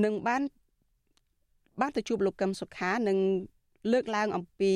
[0.05, 0.42] និងបាន
[1.80, 3.18] បានទៅជួបលោកកឹមសុខានិង
[3.92, 4.72] លើកឡើងអំពី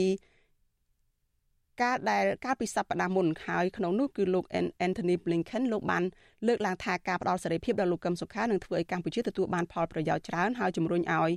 [1.82, 4.44] ការដែលកាលពីសប្តាហ៍មុនហើយក្នុងនោះគឺលោក
[4.86, 6.02] Anthony Blinken លោកបាន
[6.46, 11.30] លើកឡើងថាការផ្ដល់សេរីភាពដល់លោកកឹមសុខានឹងធ្វើឲ្យកម្ពុជាទទួលបានផលប្រយោជន៍ច្រើនហើយជំរុញឲ្យ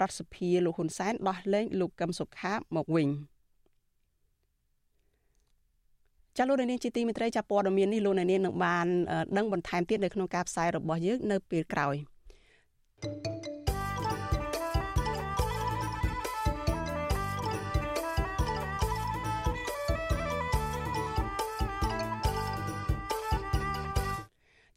[0.00, 3.08] រដ្ឋសភាលោកហ៊ុនសែនដោះលែងលោកកឹមសុខាមកវិញ
[6.36, 8.86] ចាលោកនាងជាទីមេត្រីចាប់ព័ត៌មាននេះលោកនាងនឹងបាន
[9.36, 11.96] ដឹងបន្ថែមទៀតនៅក្នុងការផ្សាយរបស់យើងនៅពេលក្រោយ
[13.02, 13.55] thank you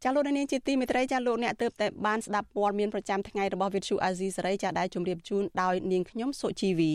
[0.04, 6.92] ចាលោកនាងជាទីមេត្រីចាលោកអ្នកទើបតែបានស្ដាប់ព័ត៌មានប្រចាំថ្ងៃរបស់វិទ្យុអាស៊ីសេរីចាដែលជម្រាបជូនដោយនាងខ្ញុំសុជីវី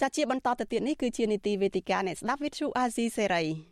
[0.00, 3.71] ចាជាបន្តទៅទៀតនេះគឺជានីតិវេទិកាអ្នកស្ដាប់វិទ្យុអាស៊ីសេរី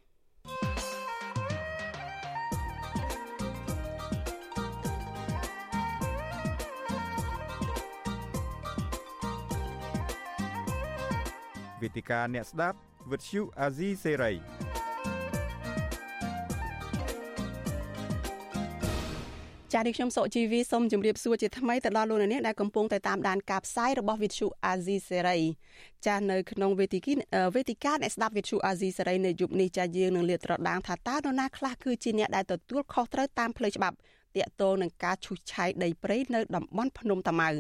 [11.83, 12.76] វេទិកាអ្នកស្ដាប់
[13.11, 14.33] វិទ្យុអាស៊ីសេរី
[19.72, 25.39] ចា៎នេះខ្ញុំសុជីវីសូមជម្រាបសួរជាថ្មីទៅដល់លោកអ្នកដែលកំពុងតែតាមដានការផ្សាយរបស់វិទ្យុអាស៊ីសេរី
[26.07, 27.12] ចា៎នៅក្នុងវេទិកា
[27.55, 33.97] វេទិកាអ្នកស្ដាប់វិទ្យុអាស៊ីសេរីនៅយប់នេះចា៎យើងនឹងលាតត្រដាងថាតើនរណាខ្លះគឺជាអ្នកដែលទទួលខុសត្រូវតាមផ្លូវច្បាប់
[34.37, 37.51] តាក់ទងនឹងការឈូសឆាយដីព្រៃនៅតំបន់ភ្នំតាម៉ៅ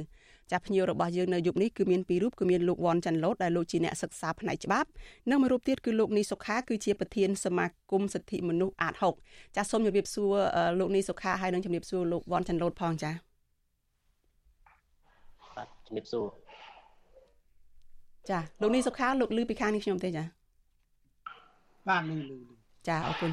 [0.50, 4.88] ចាស់ភ្ញៀវរបស់យើងនៅយប់នេះគឺមានពីររូបគឺមានលោកវ៉ាន់ចាន់ឡូតដែលលោកជាអ្នកសិក្សាផ្នែកច្បាប់
[5.30, 8.94] និងមួយរូបទៀតគឺលោកនីសុខាគឺជាប្រធានសមាគមសិទ្ធិមនុស្សអាត
[9.24, 10.32] 6ចាសសូមជម្រាបសួរ
[10.78, 13.10] លោកនីសុខាហើយនិងជម្រាបសួរលោកវ៉ាន់ចាន់ឡូតផងចា
[15.56, 16.26] បាទជម្រាបសួរ
[18.30, 20.24] ចាលោកនីសុខាលោកលឺពីខាងនេះខ្ញុំទេចា
[21.88, 22.38] បាទលឺលឺ
[22.88, 23.32] ចាអរគុណ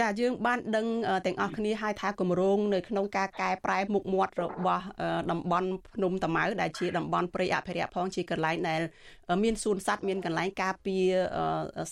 [0.00, 0.86] ចាយើងបានដឹង
[1.26, 4.84] ទាំងអស់គ្នាហើយថាគម្រោងនៅក្នុងការកែប្រែមុខមាត់របស់
[5.30, 8.80] តំបន់ភ្នំតាម៉ៅដែលជាតំបន់ព្រៃអភិរក្សផងជាកន្លែងដែល
[9.44, 11.06] មានសួនសត្វមានកន្លែងការពារ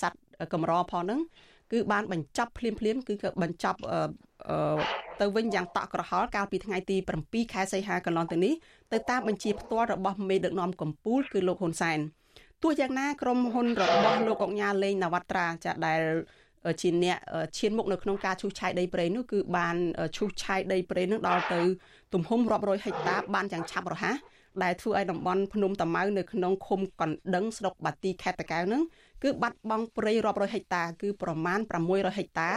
[0.03, 0.19] សត្វ
[0.53, 1.21] កម្រផងហ្នឹង
[1.73, 3.79] គឺបានបញ្ចប់ភ្លាមភ្លាមគឺបញ្ចប់
[5.21, 6.97] ទៅវិញយ៉ាងតក់ក្រហល់កាលពីថ្ងៃទី
[7.27, 8.55] 7ខែសីហាកន្លងទៅនេះ
[8.93, 11.99] ទៅតាមបញ្ជាផ្ទាល់របស់មេដឹកនាំកម្ពុជាគឺលោកហ៊ុនសែន
[12.63, 16.03] ទោះយ៉ាងណាក្រុមហ៊ុនរបស់លោកអុកញ៉ាលេងនវត្រាចាដែល
[16.81, 17.19] ជាអ្នក
[17.59, 19.77] ឈានមុខនៅក្នុងការឈូសឆាយដីព្រៃនោះគឺបាន
[20.17, 21.61] ឈូសឆាយដីព្រៃនឹងដល់ទៅ
[22.15, 24.17] ទំហំរាប់រយហិកតាបានយ៉ាងឆាប់រហ័ស
[24.63, 28.83] ដែលធ្វើឲ្យតំបន់ភ្នំតាម៉ៅនៅក្នុងឃុំកណ្ដឹងស្រុកបាទីខេត្តតាកែវនឹង
[29.23, 31.59] គឺបាត់បង់ព្រៃរាប់រយហិកតាគឺប្រមាណ
[31.89, 32.51] 600ហិកតា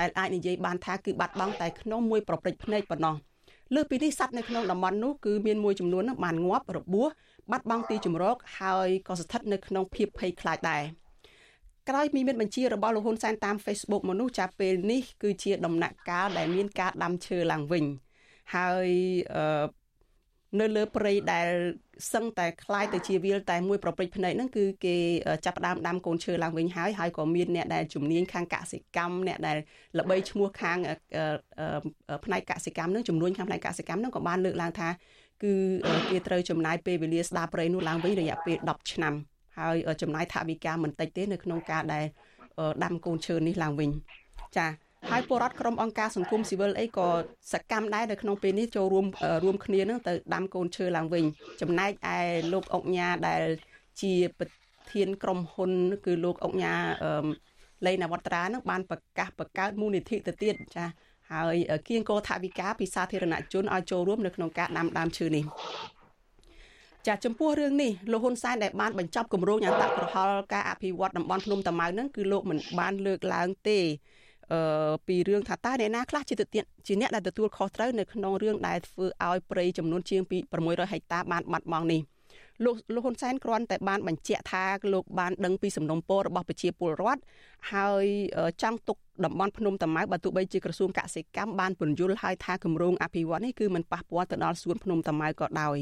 [0.00, 3.16] ដែលអាចនិយាយបានថាគឺបាត់បង់តែក្នុងមួយប្រព្រឹត្តភ្នែកប៉ុណ្ណោះ
[3.74, 7.08] លើពីនេះសត្វនៅក្នុងតំបន់នោះគឺមានមួយចំនួនបានងាប់របួស
[7.50, 10.82] បាត់បង់ទីជម្រកហើយក៏ស្ថិតនៅក្នុងភាពភ័យខ្លាចដែរ។
[11.89, 17.85] ក្រោយពីមានបញ្ជារបស់លោកហ៊ុនសែនតាម Facebook មនុស្សចាប់ពេលនេះគឺជាដំណាក់កាលដែលមានការដាំឈើឡើងវិញ
[18.55, 18.89] ហើយ
[20.59, 21.47] នៅលើព្រៃដែល
[22.13, 24.95] សឹងតែคล้ายទៅជាវាលតែមួយប្រព្រឹត្តភ្នែកហ្នឹងគឺគេ
[25.45, 29.57] ចាប់ផ្ដើមដាំកូនឈើឡើងវិញហើយហើយក៏មានអ្នកដែលជំនាញខាងកសិកម្មអ្នកដែល
[29.99, 30.77] ល្បីឈ្មោះខាង
[32.25, 34.89] ផ្នែកកសិកម្មហ្នឹងចំនួនខាងផ្នែកកសិកម្មហ្នឹងក៏បានលើកឡើងថា
[35.43, 35.53] គឺ
[36.09, 39.13] គេត្រូវចំណាយពេលវេលាស្ដារព្រៃនោះឡើងវិញរយៈពេល10ឆ្នាំ
[39.58, 42.04] ហើយចំណាយថវិកាមិនតិចទេនៅក្នុងការដែល
[42.84, 43.90] ដាំកូនឈើនេះឡើងវិញ
[44.56, 44.66] ចា
[45.10, 47.08] ហើយពលរដ្ឋក្រុមអង្គការសង្គមស៊ីវិលអីក៏
[47.52, 49.06] សកម្មដែរនៅក្នុងពេលនេះចូលរួម
[49.44, 51.24] រួមគ្នានឹងទៅដាំកូនឈើឡើងវិញ
[51.60, 52.18] ចំណែកឯ
[52.52, 53.42] លោកអុកញ៉ាដែល
[54.02, 54.48] ជាប្រ
[54.92, 55.70] ធានក្រុមហ៊ុន
[56.06, 56.74] គឺលោកអុកញ៉ា
[57.86, 60.84] លេនវត្រានឹងបានប្រកាសបង្កើតមូលនិធិទៅទៀតចា
[61.32, 61.56] ហើយ
[61.88, 65.44] គៀងគោថាវិការពីសាធារណជនឲ្យចូលរួមនៅក្នុងការដាំដើមឈើនេះ
[67.08, 73.78] ចាចំពោះរឿងនេះលោកហ៊ុនសែនដែលបានបញ្ចប់គម្រោងអន្តរប្រហល់ការអភិវឌ្ឍតំបន់ភ្នំតាម៉ៅហ្នឹងគឺលោកមិនបានលើកឡើងទេ
[74.52, 76.44] អឺពីរឿងថាតើអ្នកណាខ្លះជាទៅ
[76.86, 82.00] ជាអ្នកដែលទទួលខុសត្រូវនៅក្នុងរឿងដែលធ្វើឲ្យព្រៃចំនួនជាងពី600ហិកតាបានបាត់បង់នេះ
[82.64, 87.22] លោកលោកហ៊ុនសែនគ្រាន់តែបានបញ្ជាក់ថាលោកបានដឹងពីសំណុំពររបស់ប្រជាពលរដ្ឋ
[87.72, 88.04] ហើយ
[88.62, 95.78] ចង់ទុកតំបន់ភ្នំតាម៉ៅបើទោះបីជាក្រសួងកសិកម្មបានពន្យល់ឲ្យថាគម្រោងអភិវឌ្ឍនេះគឺមិនប៉ះពាល់ទៅដល់សួនភ្នំតាម៉ៅក៏ដោយ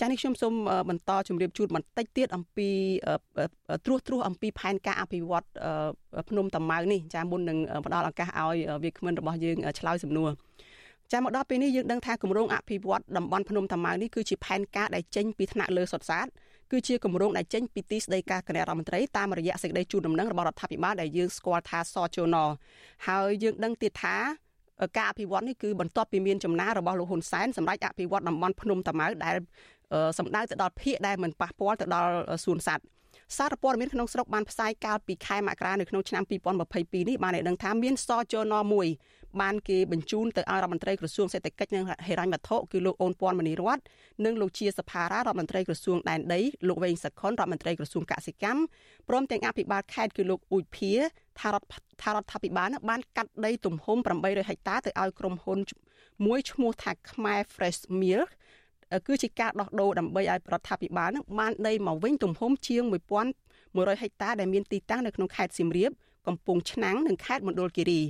[0.00, 0.54] ចានេះខ្ញុំសូម
[0.88, 2.68] បន្តជម្រាបជូនបន្តិចទៀតអំពី
[3.86, 5.46] ត្រួសត្រាសអំពីផែនការអភិវឌ្ឍ
[6.28, 10.30] ភ្នំតាម៉ៅនេះចាមុននឹងផ្ដល់ឱកាសឲ្យវាគ្មិនរបស់យើងឆ្លើយសំណួរ
[11.12, 16.26] ចាមកដល់ពេលនេះយើងដឹងថាគម្រោងអភិវឌ្ឍតំបន់ភ្នំតាម៉ៅនេះគឺជាផែនការដែលចេញពីថ្នាក់លើសុទ្ធសាធ
[16.70, 22.36] គឺជាគម្រោងដែលចេញពីទីស្តីការគណៈរដ្ឋមន្ត្រីតាមរយៈសេចក្តីជូនដំណឹងរបស់រដ្ឋាភិបាលដែលយើងស្គាល់ថាសជន
[23.06, 24.16] ហើយយើងដឹងទៀតថា
[24.96, 29.36] ការអភិវឌ្ឍនេះគឺបន្ទាប់ពីមានចំណារបស់លោកហ៊ុនសែនសម្រាប់អភិវឌ្ឍតំបន់ភ្នំតាម៉ៅដែល
[30.18, 32.12] សម្ដៅទៅដល់ភៀកដែលមិនប៉ះពាល់ទៅដល់
[32.44, 32.84] សួនសត្វ
[33.38, 38.88] សារព័ត៌មានក្នុងស្រុកបានផ្សាយកាលពីខែមករានៅក្នុងឆ្នាំ2022នេះបានឲ្យដឹងថាមានសចនមួយ
[39.40, 43.78] បានគេបញ្ជូនទៅឲ្យរដ្ឋមន្ត្រីក្រសួងសេដ្ឋកិច្ចនិងហិរញ្ញវត្ថុគឺលោកអូនពាន់មនីរត
[44.24, 48.60] និងលោកជាសភារារដ្ឋមន្ត្រីក្រសួងដែនដីលោកវែងសខុនរដ្ឋមន្ត្រីក្រសួងកសិកម្ម
[49.08, 50.92] ព្រមទាំងអភិបាលខេត្តគឺលោកអ៊ូចភា
[51.40, 55.58] ថារដ្ឋថារដ្ឋាភិបាលបានកាត់ដីទំហំ800ហិកតាទៅឲ្យក្រុមហ៊ុន
[56.26, 58.30] មួយឈ្មោះថាខ្មែរ Fresh Milk
[59.06, 62.82] គឺជាការដោះដូរដើម្បីឲ្យរដ្ឋាភិបាលនឹងបានដីមកវិញទំហំជាង
[63.42, 65.90] 1100ហិកតាដែលមានទីតាំងនៅក្នុងខេត្តសៀមរាប
[66.26, 68.00] កំពង់ឆ្នាំងនិងខេត្តមណ្ឌលគិរី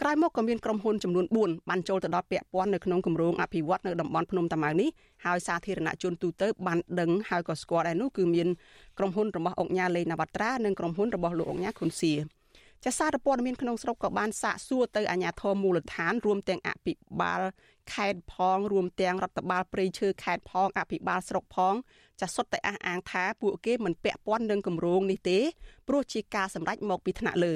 [0.00, 4.88] ក្រោយមកក៏មានក្រុមហ៊ុនចំនួន4បានចូលទៅដល់ពាក់ព័ន្ធនៅក្នុងគម្រោងអភិវឌ្ឍនៅតំបន់ភ្នំតាម៉ៅនេះ
[5.24, 8.48] ហើយសាធារណជនទូទៅបានដឹងហើយក៏ស្គាល់ដែរនោះគឺមាន
[8.98, 12.12] ក្រុមហ៊ុនរបស់អង្គញាលេណាវត្រានិងក្រុមហ៊ុនរបស់លោកអង្គញាខុនសៀ
[12.84, 17.40] ចាសារព័ត៌មានក្នុងស្រុកក៏បានសាកសួរទៅអាជ្ញាធរមូលដ្ឋានរួមទាំងអភិបាល
[17.92, 21.74] ខេត្តផងរួមទាំងរដ្ឋបាលព្រៃឈើខេត្តផងអភិបាលស្រុកផង
[22.20, 25.38] ចាសុទ្ធតែអះអាងថាពួកគេមិនពាក់ព័ន្ធនឹងគម្រោងនេះទេ
[25.88, 27.54] ព្រោះជាការសម្រេចមកពីថ្នាក់លើ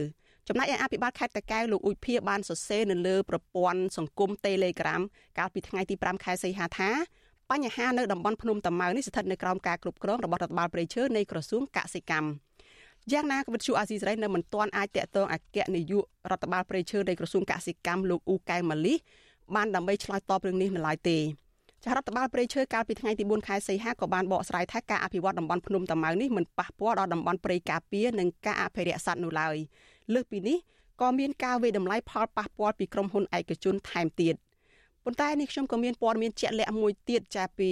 [0.49, 5.03] ចំណែកឯអភិបាលខេត្តតាកែវលោកអ៊ុយភាបានសរសេរនៅលើប្រព័ន្ធសង្គម Telegram
[5.39, 6.91] កាលពីថ្ងៃទី5ខែសីហាថា
[7.51, 12.29] បញ្ហានៅតំបន់ភ្នំតាម៉ៅនេះស្ថិតនៅក្រោមការគ្រប់គ្រងរបស់រដ្ឋបាលព្រៃឈើនៃក្រសួងកសិកម្ម
[13.11, 18.95] យ៉ាងណាក៏វិទ្យុអាស៊ីសេរីនៅមិនទាន់អាចតាក់ទងអគ្គនាយករដ្ឋបាលព្រៃឈើនៃក្រសួងកសិកម្មលោកអ៊ូកែម៉ាលី
[19.55, 21.19] បានដើម្បីឆ្លើយតបរឿងនេះនៅឡើយទេ
[21.85, 29.57] ចារដ្ឋបាលព្រៃឈើកាលពីថ្ងៃទី4ខែសីហាក៏បានបកស្រាយថាការអភិវឌ្ឍតំបន់ភ្នំតាម៉ៅនេះមិនប៉ះពាល់ដល់តំបន់ព្រៃការពារនិងការអភិរក្សសត្វនោះឡើយ
[30.15, 30.59] លើសពីនេះ
[31.01, 34.35] ក៏មានការវេតម្លៃផលប៉ះពាល់ពីក្រុមហ៊ុនឯកជនថែមទៀត
[35.05, 37.71] ប៉ុន្តែនេះខ្ញុំក៏មានព័ត៌មានជាក់លាក់មួយទៀតចាពី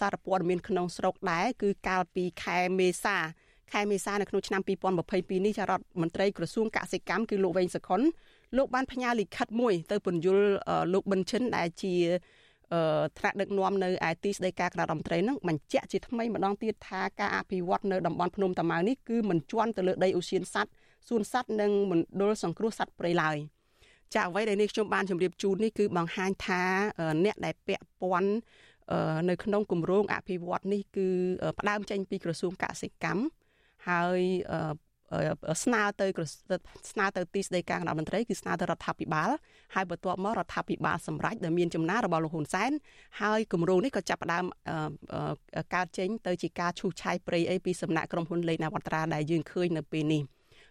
[0.00, 3.18] សារព័ត៌មានក្នុងស្រុកដែរគឺកាលពីខែមេសា
[3.72, 8.00] ខែមេសានៅក្នុងឆ្នាំ2022នេះចារដ្ឋមន្ត្រីក្រសួងកសិកម្មគឺលោកវែងសុខុន
[8.56, 10.46] លោកបានផ្ញើលិខិតមួយទៅពន្យល់
[10.92, 11.94] លោកប៊ិនឈិនដែលជា
[13.18, 20.70] ត្រាក់ដឹកនាំនៅឯទីស្តីការគណៈរដ្ឋមន្ត្រីនឹងបញ្ជាក់ជាថ្មីម្ដងទៀតថាការអភិវឌ្ឍនៅតំបន់ភ្នំតាម៉ៅនេះគឺមិនជន់ទៅលើដីឧស្សាហសត្វ
[21.08, 23.36] សួនសត្វនិងមណ្ឌលសង្គ្រោះសត្វព្រៃឡើយ
[24.14, 26.62] ចាអ្វីដែលនេះខ្ញុំបានជម្រាបជូននេះគឺបង្ហាញថា
[27.24, 28.32] អ្នកដែលពាក់ព័ន្ធ
[29.28, 31.06] នៅក្នុងគម្រោងអភិវឌ្ឍនេះគឺ
[31.58, 33.20] ផ្ដើមចេញពីក្រសួងកសិកម្ម
[33.88, 34.20] ហើយ
[35.64, 36.06] ស្នើទៅ
[36.92, 39.30] ស្នើទៅទីស្តីការគណៈមន្ត្រីគឺស្នើទៅរដ្ឋាភិបាល
[39.74, 42.70] ហើយបន្ទាប់មករដ្ឋាភិបាលសម្រេចដែលមានចំណារបស់លោកហ៊ុនសែន
[43.20, 44.44] ហើយគម្រោងនេះក៏ចាប់ផ្ដើម
[45.74, 50.22] កើតចេញទៅជាការឈូសឆាយព្រៃអីពីសំណាក់ក្រុមហ៊ុនលេងណាវត្រាដែលយើងឃើញនៅពេលនេះ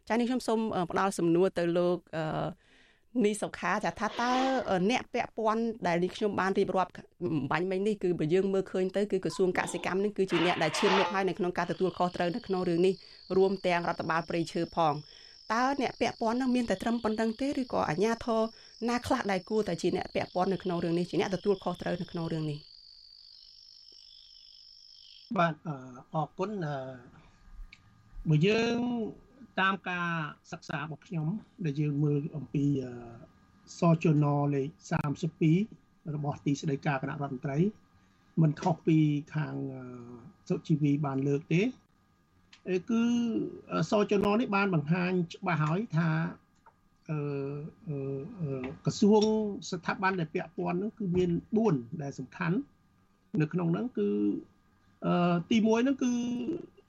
[0.08, 0.60] ចានេះខ្ញុំសូម
[0.92, 1.98] ផ្ដល់សំណួរទៅលោក
[3.26, 4.32] នេះសុខាចាថាតើ
[4.90, 6.92] អ្នកពាក់ព័ន្ធដែលនេះខ្ញុំបានរៀបរាប់
[7.52, 12.94] បាញ់មិញនេះគឺបើយើងមើលឃើញទៅគឺក្រសួងកសិកម្មនេះគឺជាអ្នកដែលឈានមុខហើយនៅក្នុងការទទួលខុសត្រូវនៅក្នុងរឿងនេះ
[13.38, 14.94] រួមទាំងរដ្ឋបាលព្រៃឈើផង
[15.54, 18.42] តើអ្នកពាក់ព័ន្ធនឹងមានតែត្រឹមប៉ុណ្្នឹងទេឬក៏អាជ្ញាធរ
[18.90, 22.60] ណាខ្លះដែលគួរតែជាអ្នកពាក់ព័ន្ធនៅក្នុងរឿងនេះជាអ្នកទទួលខុសត្រូវនៅក្នុងរឿងនេះ
[25.38, 25.56] បាទ
[26.14, 26.52] អរគុណ
[28.30, 28.80] បើយើង
[29.60, 30.10] តាមការ
[30.52, 31.28] សិក្សារបស់ខ្ញុំ
[31.66, 32.66] ដែលយើងមើលអំពី
[33.80, 34.70] សជនលេខ
[35.42, 37.58] 32របស់ទីស្តីការគណៈរដ្ឋមន្ត្រី
[38.42, 38.98] មិនខុសពី
[39.36, 39.56] ខាង
[40.48, 41.62] សុជីវីបានលើកទេ
[42.90, 43.02] គឺ
[43.90, 46.10] សចននេះបានបង្ហាញច្បាស់ហើយថា
[47.10, 47.18] អឺ
[48.86, 49.24] ក្រសួង
[49.70, 51.30] ស្ថាប័នដែលពាក់ព័ន្ធហ្នឹងគឺមាន
[51.66, 52.58] 4ដែលសំខាន់
[53.42, 54.08] នៅក្នុងហ្នឹងគឺ
[55.06, 56.12] អឺទី1ហ្នឹងគឺ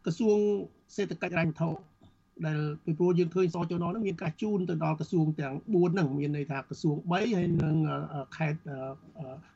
[0.04, 0.38] ក្រសួង
[0.96, 1.70] សេដ្ឋកិច្ចរញ្ញវត្ថុ
[2.46, 7.76] ដែលពីព្រោះយើងឃើញសចនហ្នឹងមានការជូនទៅដល់ក្រសួងទាំង4ហ្នឹងមានន័យថាក្រសួង3ហើយនិង
[8.36, 8.60] ខេត្ត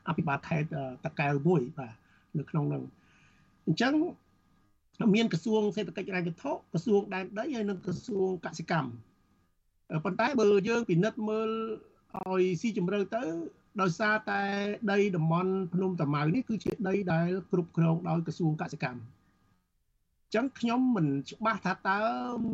[0.07, 0.67] អភិបាលខេត្ត
[1.05, 1.93] តកែវមួយបាទ
[2.37, 2.83] នៅក្នុងហ្នឹង
[3.67, 3.93] អញ្ចឹង
[5.15, 8.89] មានក្រសួងសេដ្ឋកិច្ចរញ្ញវត្ថុក្រសួងដែនដីហើយនិងក្រសួងកសិកម្ម
[10.05, 11.49] ប៉ុន្តែបើយើងពិនិត្យមើល
[12.15, 13.23] ឲ្យស៊ីជម្រៅទៅ
[13.81, 14.41] ដោយសារតែ
[14.91, 19.18] ដីតំបន់ភ្នំតាម៉ៅនេះគឺជាដីដែលគ្រប់គ្រងដោយក្រសួងកសិកម្ម
[20.35, 22.01] ចឹងខ្ញុំមិនច្បាស់ថាតើ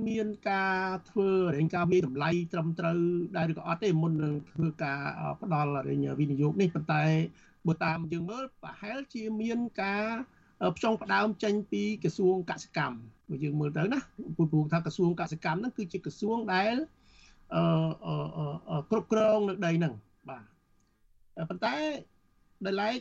[0.08, 3.00] មានការធ្វើរែងការវិតម្លៃត្រឹមត្រូវ
[3.38, 5.00] ដែរឬក៏អត់ទេមុននឹងធ្វើការ
[5.42, 7.04] ផ្ដល់រែងវិនិយោគនេះប៉ុន្តែ
[7.68, 10.06] បើតាមយើងមើលប្រហែលជាមានការ
[10.76, 12.98] ផ្ចង់ផ្ដើមចេញពីក្រសួងកសិកម្ម
[13.30, 14.00] បើយើងមើលទៅណា
[14.36, 16.76] ព្រោះថាក្រសួងកសិកម្មហ្នឹងគឺជាក្រសួងដែល
[17.56, 19.94] អឺគ្រប់គ្រងនៅដីហ្នឹង
[20.30, 20.44] បាទ
[21.50, 21.76] ប៉ុន្តែ
[22.66, 22.98] ដោយឡែក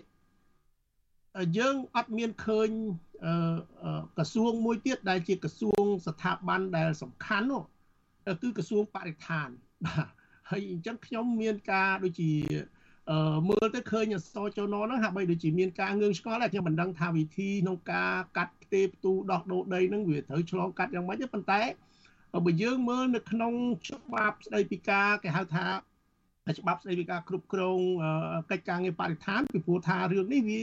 [1.59, 2.69] យើងអត់មានឃើញ
[4.17, 7.63] ក្រសួងមួយទៀតដែលជាក្រសួងស្ថាប័នដែលសំខាន់នោះ
[8.43, 9.49] គឺក្រសួងបរិស្ថាន
[9.85, 10.07] បាទ
[10.51, 12.33] ហើយអញ្ចឹងខ្ញុំមានការដូចជា
[13.11, 21.63] អឺមើលទៅឃើញអសចូលណហ្នឹងហាក់បីដូចជាមានការងឿងឆ្ងល់ដែរខ្ញុំមិនដឹងថាវិធីក្នុងការកាត់ផ្ទេផ្ទូដោះដូរដីហ្នឹងវាត្រូវឆ្លងកាត់យ៉ាងម៉េចទេប៉ុន្តែ
[22.45, 23.53] បើយើងមើលនៅក្នុង
[23.89, 25.67] ច្បាប់ស្ដីពីការគេហៅថា
[26.59, 27.79] ច្បាប់ស្ដីពីការគ្រប់គ្រង
[28.51, 30.63] កិច្ចការងារបរិស្ថានពីព្រោះថារឿងនេះវា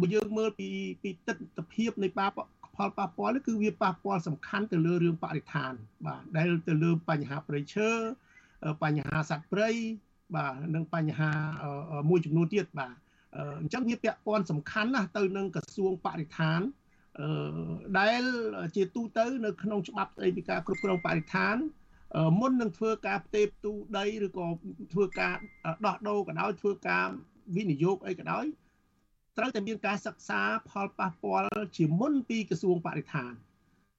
[0.00, 0.68] បើយើងមើលពី
[1.02, 2.26] ពីទស្សនវិជ្ជានៃបា
[2.76, 5.72] ផលប៉ះពាល់នេះគឺវាប៉ះពាល់សំខាន់ទៅលើរឿងបរិស្ថាន
[6.06, 7.88] បាទដែលទៅលើបញ្ហាប្រៃឈើ
[8.82, 9.70] បញ្ហាសត្វព្រៃ
[10.36, 11.30] បាទនិងបញ្ហា
[12.10, 12.94] មួយចំនួនទៀតបាទ
[13.60, 16.60] អញ្ចឹងវាពាក់ព័ន្ធសំខាន់ណាស់ទៅនឹងក្រសួងបរិស្ថាន
[17.20, 17.28] អឺ
[17.98, 18.22] ដែល
[18.76, 21.56] ជាទូទៅនៅក្នុងច្បាប់ស្តីពីការគ្រប់គ្រងបរិស្ថាន
[22.40, 24.46] មុននឹងធ្វើការផ្ទេរផ្ទូដីឬក៏
[24.92, 25.34] ធ្វើការ
[25.86, 27.06] ដោះដូរក៏ដោយធ្វើការ
[27.56, 28.44] វិនិយោគអីក៏ដោយ
[29.36, 33.32] ត្រូវតែមានការសិក្សាផលប៉ះពាល់ជាមុនពីក្រសួងបរិស្ថាន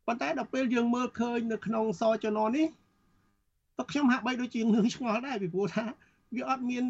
[0.07, 2.67] ប៉ុន្តែដល់ពេលយើងមើលឃើញនៅក្នុងសចននេះ
[3.77, 5.85] ក៏ខ្ញុំហាក់បីដូចជាងឿងឆ្ងល់ដែរពីព្រោះថា
[6.35, 6.83] វាអត់មាន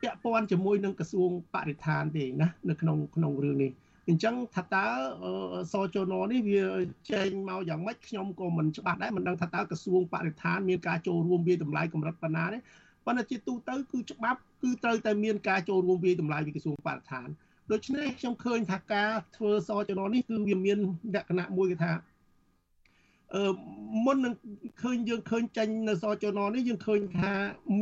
[0.00, 3.70] ពាក់ព័ន្ធជាមួយនឹងក្រសួងបរិស្ថានទេណានៅក្នុងក្នុងរឿងនេះ
[4.08, 4.86] អញ្ចឹងថាតើ
[5.72, 6.62] សចននេះវា
[7.12, 12.58] ចេញមកយ៉ាងម៉េចខ្ញុំក៏មិនច្បាស់ដែរមិនដឹងថាតើក្រសួងបរិស្ថានមានការចូលរួមវាតម្លៃកម្រិតប៉ុណ្ណាទេ
[13.06, 17.28] ប៉ុន្តែជាទូទៅគឺច្បាប់គឺត្រូវតែមានការចូលរួមវាតម្លៃពីក្រសួងបរិស្ថាន
[17.72, 20.78] ដូច្នេះខ្ញុំឃើញថាការធ្វើសចននេះគឺវាមាន
[21.14, 21.92] លក្ខណៈមួយគេថា
[23.34, 23.52] អឺ
[24.04, 24.34] មុននឹង
[24.82, 27.32] ឃើញយើងឃើញចេញនៅសចននេះយើងឃើញថា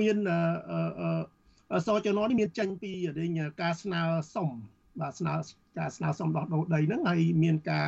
[0.00, 0.16] មាន
[1.72, 2.92] អឺសចននេះមានចេញពី
[3.62, 4.02] ការស្នើ
[4.34, 4.48] សុំ
[5.00, 5.34] បាទស្នើ
[5.78, 7.86] ការស្នើសុំដោះដូរដីហ្នឹងហើយមានការ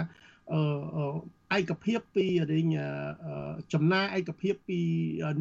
[0.53, 2.67] អឺឯកភាពពីរៀង
[3.73, 4.81] ចំណាឯកភាពពី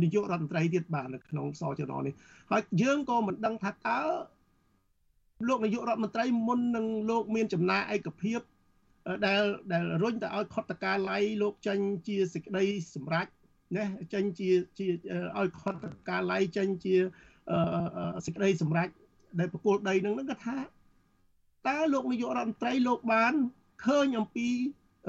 [0.01, 2.13] នាយករដ្ឋមន្ត្រីទៀតបាទនៅក្នុងសចននេះ
[2.51, 3.99] ហើយយើងក៏មិនដឹងថាតើ
[5.47, 8.39] លោកនាយករដ្ឋមន្ត្រីមុននឹងលោកមានចំណាឯកភាព
[9.25, 12.65] ដែលដែលរុញទៅឲ្យខុតតការឡៃលោកចេញជាសេចក្តី
[12.95, 13.27] សម្រេច
[13.77, 14.87] ណាចេញជាជា
[15.37, 16.95] ឲ្យខុតតការឡៃចេញជា
[18.25, 18.89] សេចក្តីសម្រេច
[19.39, 20.57] ដែលប្រគល់ដីនឹងនឹងគាត់ថា
[21.67, 23.33] តើលោកនាយករដ្ឋមន្ត្រីលោកបាន
[23.85, 24.47] ឃើញអំពី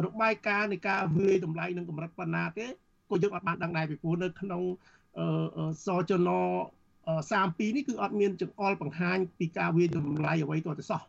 [0.04, 2.66] របាយការណ៍នៃការវាយតម្លៃនឹងកម្រិតប៉ុណ្ណាទេ
[3.10, 4.62] ក៏យើងអត់បានដឹងដែរពីព្រោះនៅក្នុង
[5.84, 6.28] សចន
[7.08, 11.02] 32នេះគឺអត់មានចង្អុលបង្ហាញពីការវាយតម្លៃអ្វីទាល់តែសោះ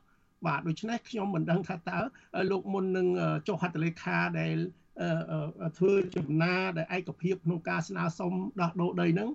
[0.45, 1.99] បាទដូច្នេះខ្ញុំមិនដឹងថាតើ
[2.51, 3.07] លោកមុននឹង
[3.47, 4.55] ចុះហត្ថលេខាដែល
[5.77, 9.29] ធ្វើចំណាដែលឯកភាពក្នុងការស្នើសុំដោះដូរដីហ្នឹង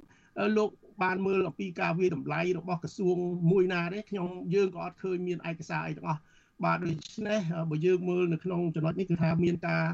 [0.57, 0.71] លោក
[1.03, 3.17] បានមើលអំពីការវាយតម្លៃរបស់ក្រសួង
[3.51, 6.21] មួយណាទេខ្ញុំយើងក៏អត់ឃើញមានឯកសារអីទាំងអស់
[6.65, 7.41] បាទដូច្នេះ
[7.71, 9.85] បើយើងមើលនៅក្នុងចំណុចនេះគឺថាមានការ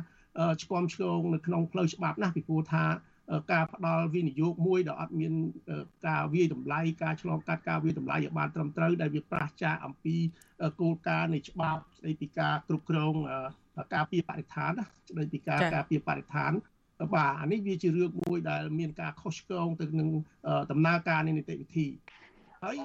[0.63, 2.85] ឆ្គាំឆ្គងនៅក្នុងផ្លូវច្បាប់ណាពីព្រោះថា
[3.53, 5.33] ការផ្ដល់វិនិយោគមួយដែលអត់មាន
[6.09, 10.17] ការវាយតម្លៃការឆ្លងកាត់ការវាយតម្លៃឲ្យបានត្រឹមត្រូវដែលវាប្រឆាចាអំពី
[10.81, 13.15] គោលការណ៍នៃច្បាប់ស្ដីពីការគ្រប់គ្រង
[13.95, 14.73] ការពារបរិស្ថាន
[15.11, 16.53] ស្ដីពីការការពារបរិស្ថាន
[17.15, 20.09] បាទអានេះវាជារឿងមួយដែលមានការខុសឆ្គងទៅនឹង
[20.71, 21.87] ដំណើរការនៃនីតិវិធី
[22.63, 22.77] ហើយ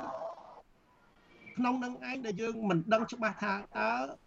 [1.58, 4.25] ក្នុងនឹងឯងដែលយើងមិនដឹងច្បាស់ថាតើអឺ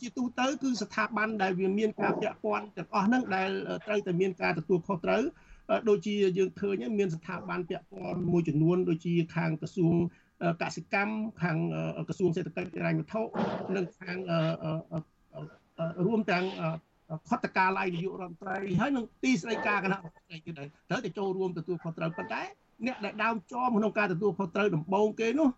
[0.00, 3.50] ជាទូទៅគឺស្ថាប័នដែលវាមានការពាក់ព័ន្ធទាំងអស់ហ្នឹងដែល
[3.86, 5.22] ត្រូវតែមានការទទួលខុសត្រូវ
[5.88, 9.94] ដូចជាយើងឃើញមានស្ថាប័នពាក់ព័ន្ធមួយចំនួនដូចជាខាងក្រសួង
[10.62, 11.58] កសិកម្មខាង
[12.08, 13.22] ក្រសួងសេដ្ឋកិច្ចហិរញ្ញវត្ថុ
[13.76, 14.16] និងខាង
[16.06, 16.44] រួមទាំង
[17.28, 22.42] ខុទ្ទកាល័យនាយករដ្ឋមន្ត្រីហើយនឹងទីស្តីការគណៈរដ្ឋមន្ត្រីទៀតត្រូវតែចូលរួមទទួលខុសត្រូវប៉ុន្តែ
[22.86, 25.48] អ្នកដែលដើមចមក្នុងការទទួលខុសត្រូវដំបូងគេនោះ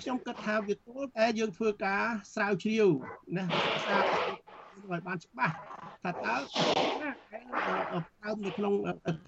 [0.00, 2.02] ខ្ញុំគិតថាវាគួរតែយើងធ្វើការ
[2.34, 2.88] ស្រាវជ្រាវ
[3.36, 3.44] ណា
[3.86, 5.54] សាឲ្យបានច្បាស់
[6.02, 6.36] ថាតើ
[7.02, 7.10] ណា
[8.24, 8.74] ដើមនៅក្នុង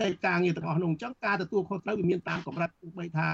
[0.00, 3.28] កិច្ចការងារទាំងអស់នោះអញ្ចឹងការទទួលខុសត្រូវវាមានតាមកម្រិតទោះបីថា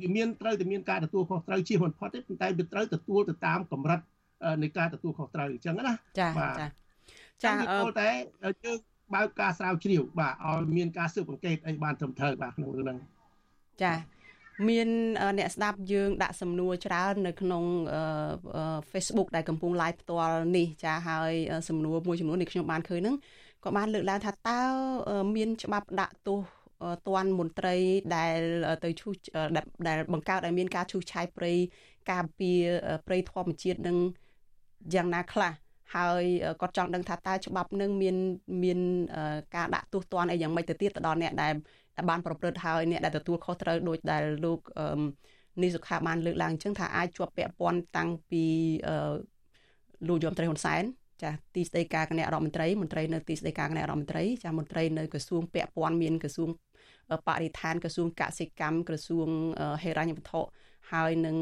[0.00, 4.00] វាមានត្រូវតែមានការទទួលខុសត្រូវជាមិនផុតទេប៉ុន្តែវាត្រូវទទួលទៅតាមកម្រិត
[4.62, 6.28] នៃការទទួលខុសត្រូវអញ្ចឹងណាចា
[6.60, 6.66] ចា
[7.42, 8.08] ចាអឺតែ
[8.64, 8.78] យើង
[9.14, 12.98] បើកការស្រាវជ្រាវបាទឲ្យមានការស៊ើបអង្កេតអីបានត្រឹមត្រូវបាទក្នុងរឿងហ្នឹង
[13.82, 13.92] ចា
[14.68, 14.88] មាន
[15.38, 17.64] អ្នកស្ដាប់យើងដាក់សំណួរច្រើននៅក្នុង
[18.92, 21.32] Facebook ដែលកំពុង live ផ្ទាល់នេះចាហើយ
[21.68, 23.16] សំណួរមួយចំនួននេះខ្ញុំបានឃើញហ្នឹង
[23.64, 24.60] ក៏បានលើកឡើងថាតើ
[25.36, 26.38] មានច្បាប់ដាក់ទោស
[27.06, 27.76] តួនមន្ត្រី
[28.16, 28.38] ដែល
[28.84, 29.14] ទៅឈូស
[29.88, 31.52] ដែលបង្កើតឲ្យមានការឈូសឆាយព្រៃ
[32.10, 32.60] ការពារ
[33.06, 33.96] ព្រៃធម្មជាតិនឹង
[34.94, 35.52] យ៉ាងណាខ្លះ
[35.94, 36.24] ហើយ
[36.60, 38.16] គាត់ចង់ដឹងថាតើច្បាប់នឹងមាន
[38.62, 38.78] មាន
[39.56, 41.52] ការដាក់ទោសទណ្ឌអីយ៉ាងម៉េចទៅទៀតទៅដល់អ្នកដែល
[41.96, 44.60] ដែលបានប្រព្រឹត្តហើយអ្នកដែលទទួលខុសត្រូវដោយដែលលោក
[45.62, 48.44] នីសុខាបានលើកឡើងអញ្ចឹងថាអាចជាប់ពាក់ព័ន្ធតាំងពី
[50.08, 50.82] លោកយមត្រីហ៊ុនសែន
[51.22, 56.48] ចាទីស្តីការគណៈរដ្ឋមន្ត្រីមន្ត្រីនៅទីស្តីការគណៈរដ្ឋមន្ត្រីចាមន្ត្រីនៅក្រសួងពាក់ព័ន្ធមានក្រសួង
[57.26, 59.28] បរិស្ថានក្រសួងកសិកម្មក្រសួង
[59.82, 60.40] ហិរញ្ញវត្ថុ
[60.92, 61.36] ហើយនឹង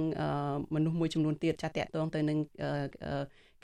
[0.75, 2.39] មនុស្សមួយចំនួនទៀតចាតកតងទៅនឹង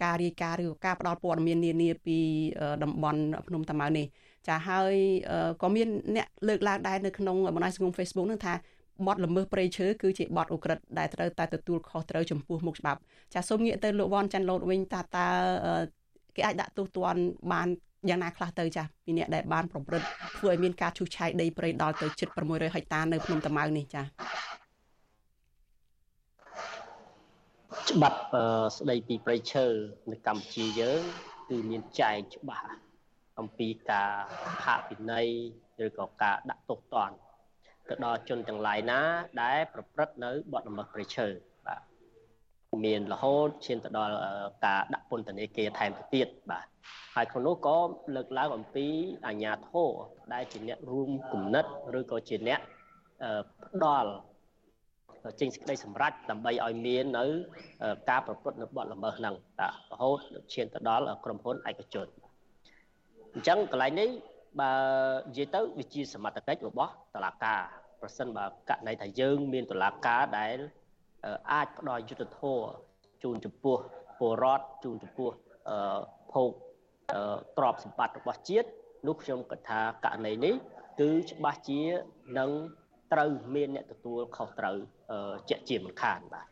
[0.02, 2.18] ការរាយការណ៍ឬការផ្ដល់ព័ត៌មាននានាពី
[2.82, 4.06] តំបន់ភ្នំតាម៉ៅនេះ
[4.48, 4.94] ចាហើយ
[5.62, 8.54] ក៏មានអ្នកលើកឡើងដែរនៅក្នុងបណ្ដាញសង្គម Facebook នឹងថា
[9.06, 13.00] បទល្មើសព្រៃឈើគឺជាបទឧក្រិដ្ឋដែលត្រូវតែទទួលខុសត្រូវចំពោះមុខច្បាប់
[13.34, 15.28] ចាសូមងាកទៅលោកវ៉ាន់ចាន់ឡូតវិញតើតើ
[16.36, 17.22] គេអាចដាក់ទោសទណ្ឌ
[17.52, 17.68] បាន
[18.08, 24.02] យ៉ាងណាខ្លះទៅចាពីអ្នកដែលបានប្រព្រឹត្តធ្វើឲ្យមានការឈូសឆាយដីព្រៃដល់ទៅជិត600ហិកតានៅភ្នំតាម៉ៅនេះចា
[27.90, 28.18] ច្បាប់
[28.78, 29.66] ស្ដីពីព្រៃឈើ
[30.10, 31.00] នៅកម្ពុជាយើង
[31.48, 32.68] គឺមានចែងច្បាស់
[33.38, 34.12] អំពីការ
[34.62, 35.28] ផាកពិន័យ
[35.84, 37.16] ឬក៏ការដាក់ទោសទណ្ឌ
[37.88, 39.00] ទៅដល់ជនទាំងឡាយណា
[39.42, 41.26] ដែល ប្រព្រឹត្តនៅបទល្មើសព្រៃឈើ
[41.66, 41.80] បាទ
[42.84, 44.14] មានរហូតឈានទៅដល់
[44.66, 46.66] ការដាក់ពន្ធនាគារថែមទៅទៀតបាទ
[47.14, 47.78] ហើយក្នុងនោះក៏
[48.16, 48.86] លើកឡើងអំពី
[49.26, 49.90] អាជ្ញាធរ
[50.34, 51.64] ដែលជាអ្នករួមគំនិត
[51.98, 52.60] ឬក៏ជាអ្នក
[53.64, 54.10] ផ្ដល់
[55.40, 57.24] ចេញសេចក្តីសម្រេចដើម្បីឲ្យមាននៅ
[58.10, 60.18] ការប្រព្រឹត្តនៅបទល្មើសហ្នឹងតារហូត
[60.54, 62.06] ឈានទៅដល់ក្រុមហ៊ុនឯកជន
[63.36, 64.10] អញ្ចឹងកន្លែងនេះ
[64.60, 64.72] បើ
[65.28, 67.60] និយាយទៅវាជាសមត្ថកិច្ចរបស់តុលាការ
[68.00, 70.56] ប្រសិនបើករណីថាយើង មានតុលាការដែល
[71.52, 72.66] អាចផ្ដល់យុត្តិធម៌
[73.22, 73.76] ជូនចំពោះ
[74.18, 75.30] ពលរដ្ឋជូនចំពោះ
[76.32, 76.50] ភោគ
[77.58, 78.68] ទ្រព្យសម្បត្តិរបស់ជាតិ
[79.06, 80.54] នោះខ្ញុំគិតថាករណីនេះ
[81.00, 81.80] គឺច្បាស់ជា
[82.38, 82.50] នឹង
[83.12, 84.76] ត្រូវមានអ្នកទទួលខុសត្រូវ
[85.48, 86.46] ជាក់ជាមិនខានបាទ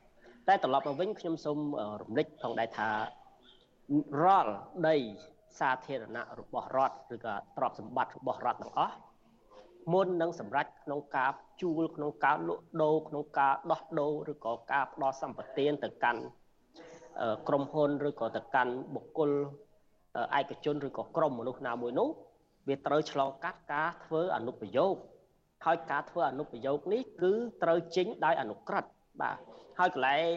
[0.48, 1.58] តែត្រឡប់មកវិញខ្ញុំសូម
[2.02, 2.90] រំលឹកផងដែរថា
[4.22, 4.54] រាល់
[4.88, 4.96] ដី
[5.58, 8.96] សាធារណៈរបស់រដ្ឋឬក៏ទ្រព្យសម្បត្តិរបស់រដ្ឋទាំងអស់
[9.92, 11.30] មុននឹងសម្រេចក្នុងការ
[11.62, 16.22] ជួលក្នុងការលក់ដូរក្នុងការដោះដូរឬក៏ការផ្ដល់សម្បត្តិទៅកាន់
[17.48, 19.30] ក្រុមហ៊ុនឬក៏ទៅកាន់បុគ្គល
[20.38, 22.08] ឯកជនឬក៏ក្រុមមនុស្សណាមួយនោះ
[22.68, 24.94] វាត្រូវឆ្លងកាត់ការធ្វើអនុប្រយោគ
[25.64, 27.32] ហើយការធ្វើអនុប្រយោគនេះគឺ
[27.62, 28.90] ត្រូវចេញដោយអនុក្រឹត្យ
[29.20, 29.36] បាទ
[29.78, 30.36] ហើយកន្លែង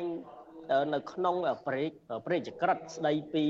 [0.93, 1.36] នៅក្នុង
[1.68, 1.89] ប្រេក
[2.26, 3.45] ប្រេកក្រិតស្ដីពី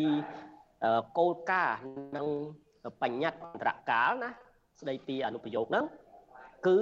[1.17, 1.79] គោលការណ៍
[2.17, 2.27] និង
[3.01, 4.29] បញ្ញត្តិអន្តរកាលណា
[4.81, 5.85] ស្ដីពីអនុប្រយោគហ្នឹង
[6.67, 6.77] គឺ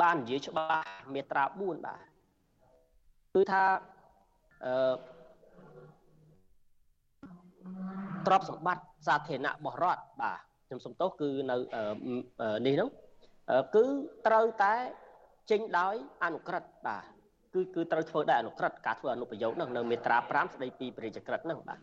[0.00, 2.00] បាននិយាយច្បាស់មាត្រា4បាទ
[3.34, 3.62] គឺថា
[4.64, 4.94] អឺ
[8.26, 11.56] ទ្រព្យសម្បត្តិសាធារណៈរបស់រដ្ឋបាទខ្ញុំសុំទោសគឺនៅ
[12.66, 12.88] នេះហ្នឹង
[13.74, 13.84] គឺ
[14.26, 14.74] ត្រូវតែ
[15.50, 15.94] ចេញដោយ
[16.24, 17.04] អនុក្រឹត្យបាទ
[17.54, 21.78] គឺគឺត្រូវធ្វើដោយអនុក្រឹត្យការធ្វើអនុប្រយោគហ្នឹងនៅមាត្រា5ស្ដីពីព្រះរាជក្រឹត្យហ្នឹងបាទ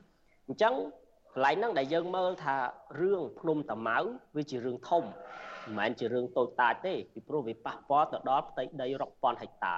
[0.47, 1.06] អញ្ចឹងក
[1.37, 2.55] ន្លែងហ្នឹងដែលយើងមើលថា
[3.01, 3.97] រឿងភ្នំតាម៉ៅ
[4.37, 9.75] វាជារឿងធំមិនមែនជារឿងតូចតាចទេពីព្រោះវាប៉ះពាល់ទៅដល់ផ្ទៃដីរាប់ពាន់ហិកតា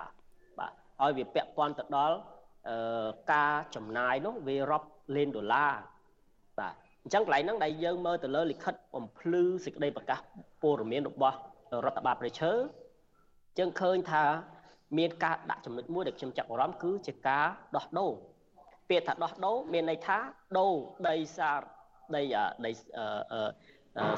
[0.60, 2.16] បាទហើយវាពាក់ព័ន្ធទៅដល់
[2.70, 5.74] អឺការចំណាយនោះវារាប់លានដុល្លារ
[6.60, 10.20] បាទអញ្ចឹងកន្លែងហ្នឹងដែលយើងមើលទៅលើលិខិតបំភ្លឺសេចក្តីប្រកាស
[10.62, 11.38] ព័ត៌មានរបស់
[11.86, 12.52] រដ្ឋបាលប្រឈើ
[13.60, 14.24] ចឹងឃើញថា
[14.98, 17.46] មានការដាក់ចំណុចមួយដែលខ្ញុំចាប់អារម្មណ៍គឺជាការ
[17.76, 18.12] ដោះដូរ
[18.90, 20.18] ពាក្យថាដោះដូរមានន័យថា
[20.58, 20.74] ដូរ
[21.10, 21.52] ដីសា
[22.16, 22.24] ដី
[22.66, 22.72] ដី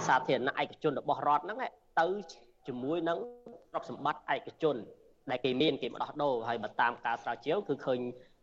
[0.07, 1.57] សាធារណៈឯកជនរបស់រដ្ឋហ្នឹង
[1.99, 2.07] ទៅ
[2.67, 3.19] ជាមួយនឹង
[3.71, 4.75] ទ្រព្យសម្បត្តិឯកជន
[5.29, 7.99] ដែលគេមានគេដោះដូរហើយបើតាមការស្រាវជ្រាវគឺឃើញ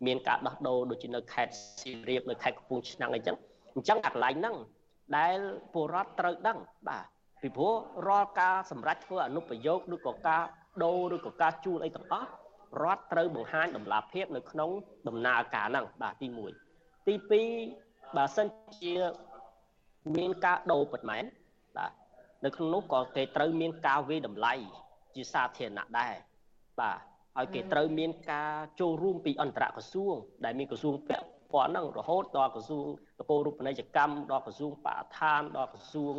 [0.06, 3.36] មានការដោះដូរដូចជានៅខេត្តសៀមរាបនៅខេត្តកំពង់ឆ្នាំងអីចឹង
[3.74, 4.56] អញ្ចឹងអាកន្លែងហ្នឹង
[5.18, 5.38] ដែល
[5.72, 6.58] ពលរដ្ឋត្រូវដឹង
[6.88, 7.04] បាទ
[7.42, 7.74] ពីព្រោះ
[8.08, 10.42] រាល់ការសម្រេចធ្វើអនុប្រយោគឬក៏ការ
[10.84, 12.28] ដូរឬក៏ការជួលអីទាំងអស់
[12.82, 14.70] រដ្ឋត្រូវបង្ហាញតម្លាភាពនៅក្នុង
[15.08, 16.28] ដំណើរការហ្នឹងបាទទី
[16.68, 17.14] 1ទី
[17.64, 18.48] 2បើសិន
[18.80, 18.94] ជា
[20.16, 21.24] មានការដូរពិតមែន
[21.76, 21.92] បាទ
[22.44, 24.54] នៅក្នុងនោះក៏គេត្រូវមានការវិតម្លៃ
[25.14, 26.14] ជាសាធារណៈដែរ
[26.80, 26.98] បាទ
[27.38, 30.14] ឲ្យគេត្រូវមានការចូលរួមពីអន្តរក្រសួង
[30.44, 32.84] ដែលមានក្រសួងពាក់ព័ន្ធហ្នឹងរហូតដល់ក្រសួង
[33.18, 36.14] នគររូបនីយកម្មដល់ក្រសួងបរិស្ថានដល់ក្រសួង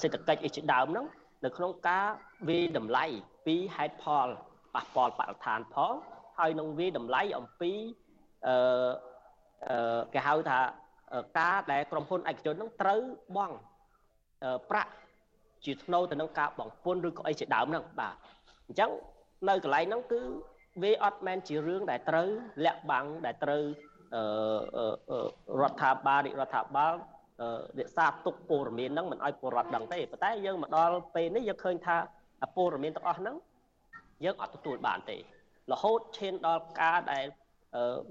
[0.00, 1.06] សេដ្ឋកិច្ចអីជាដើមហ្នឹង
[1.44, 2.06] នៅក្នុងការ
[2.48, 3.04] វិតម្លៃ
[3.46, 4.28] ពីហេតុផល
[4.74, 5.94] ប៉ះពាល់បរិស្ថានផង
[6.38, 7.72] ហើយនឹងវិតម្លៃអំពី
[8.46, 10.58] អឺគេហៅថា
[11.38, 13.00] ការដែលក្រុមហ៊ុនឯកជននឹងត្រូវ
[13.36, 13.56] បង់
[14.70, 14.92] ប្រាក់
[15.64, 18.14] ជាថ្នូរទៅនឹងការបងពុនឬក៏អីជាដើមហ្នឹងបាទ
[18.66, 18.90] អញ្ចឹង
[19.48, 20.20] នៅកន្លែងហ្នឹងគឺ
[20.82, 22.28] វាអត់មែនជារឿងដែលត្រូវ
[22.64, 23.62] លាក់បាំងដែលត្រូវ
[25.60, 26.94] រដ្ឋាភិបាលរដ្ឋាភិបាល
[27.78, 31.96] រក្សាទុកព័ត៌មានហ្នឹងមិនឲ្យពលរដ្ឋដឹងទេប៉ុន្តែយើងមកដល់ពេលនេះយើងឃើញថា
[32.56, 33.36] ព័ត៌មានទាំងអស់ហ្នឹង
[34.24, 35.16] យើងអត់ទទួលបានទេ
[35.72, 37.24] រហូតឈានដល់ការដែល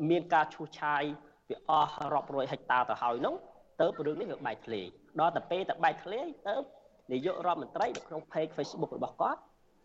[0.09, 1.03] មានការឈូសឆាយ
[1.49, 3.35] វាអស់រាប់រយហិកតាទៅហើយនោះ
[3.79, 4.85] ទៅរឿងនេះវាបែកធ្លាយ
[5.19, 6.55] ដល់តែពេលតែបែកធ្លាយទៅ
[7.11, 9.39] នាយករដ្ឋមន្ត្រីនៅក្នុង page Facebook របស់គាត់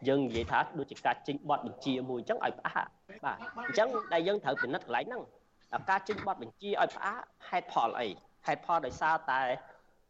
[0.09, 2.87] យើងនិយាយថាដូចជាការចេញបទបញ្ជាមួយអញ្ចឹងឲ្យផ្អាក
[3.25, 5.23] បាទអញ្ចឹងដែលយើងត្រូវពិនិត្យកន្លែងហ្នឹង
[5.91, 7.19] ការចេញបទបញ្ជាឲ្យផ្អាក
[7.49, 8.09] ហេតុផលអី
[8.47, 9.43] ហេតុផលដោយសារតែ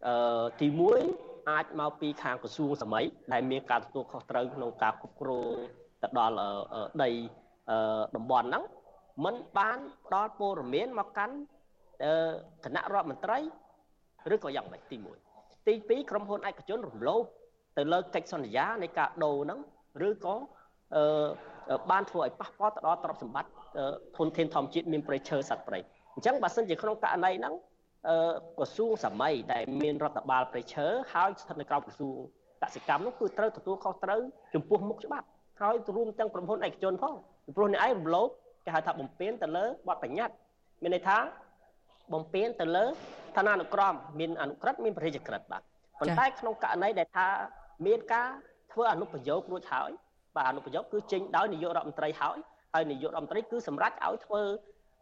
[0.07, 0.69] អឺទី
[1.09, 5.57] 1អាចមកពីខាងក្រសួងសម័យដែលមានការទទួលខុសត្រូវក្នុងការគ្រប់គ្រង
[6.05, 6.35] ទៅដល់
[7.03, 7.11] ដី
[8.17, 8.65] តំបន់ហ្នឹង
[9.25, 11.35] មិនបានផ្ដល់ព័ត៌មានមកកាន់
[12.65, 13.39] គណៈរដ្ឋមន្ត្រី
[14.35, 14.97] ឬក៏យ៉ាងម៉េចទី
[15.33, 17.23] 1ទី2ក្រុមហ៊ុនឯកជនរំលោភ
[17.77, 19.61] ទៅលើកិច្ចសន្យានៃការដូរហ្នឹង
[20.09, 20.35] ឬក៏
[20.95, 23.51] អឺបានធ្វើឲ្យប៉ះពាល់ទៅដល់ទ្រព្យសម្បត្តិ
[24.17, 25.79] ធនធានធម្មជាតិមានប្រៃឈើសត្វព្រៃ
[26.15, 27.55] អញ្ចឹងបើសិនជាក្នុងករណីហ្នឹង
[28.09, 28.17] អឺ
[28.59, 32.17] ក្រសួងសម័យដែលមានរដ្ឋបាលប្រៃឈើហើយស្ថិតនៅក្រោមក្រសួង
[32.63, 34.21] កសិកម្មនោះគឺត្រូវទទួលខុសត្រូវ
[34.55, 35.27] ចំពោះមុខច្បាប់
[35.61, 37.15] ហើយរួមទាំងក្រុមហ៊ុនឯកជនផង
[37.57, 38.29] ព្រោះអ្នកឯងរំលោភ
[38.65, 40.35] គេហៅថាបំពេញទៅលើបទបញ្ញត្តិ
[40.83, 41.17] មានន័យថា
[42.13, 42.85] បំពេញទៅលើ
[43.37, 45.63] ឋានានុក្រមមានអនុក្រឹត្យមានព្រះរាជក្រឹត្យបាទ
[46.01, 47.27] ប៉ុន្តែក្នុងករណីដែលថា
[47.87, 48.29] មានការ
[48.73, 49.91] ធ្វើអនុប្រយោគរួចហើយ
[50.37, 52.39] បាទអនុប្រយោគគឺចេញដោយនាយករដ្ឋមន្ត្រីហើយ
[52.75, 54.43] ហើយនាយករដ្ឋមន្ត្រីគឺសម្រេចឲ្យធ្វើ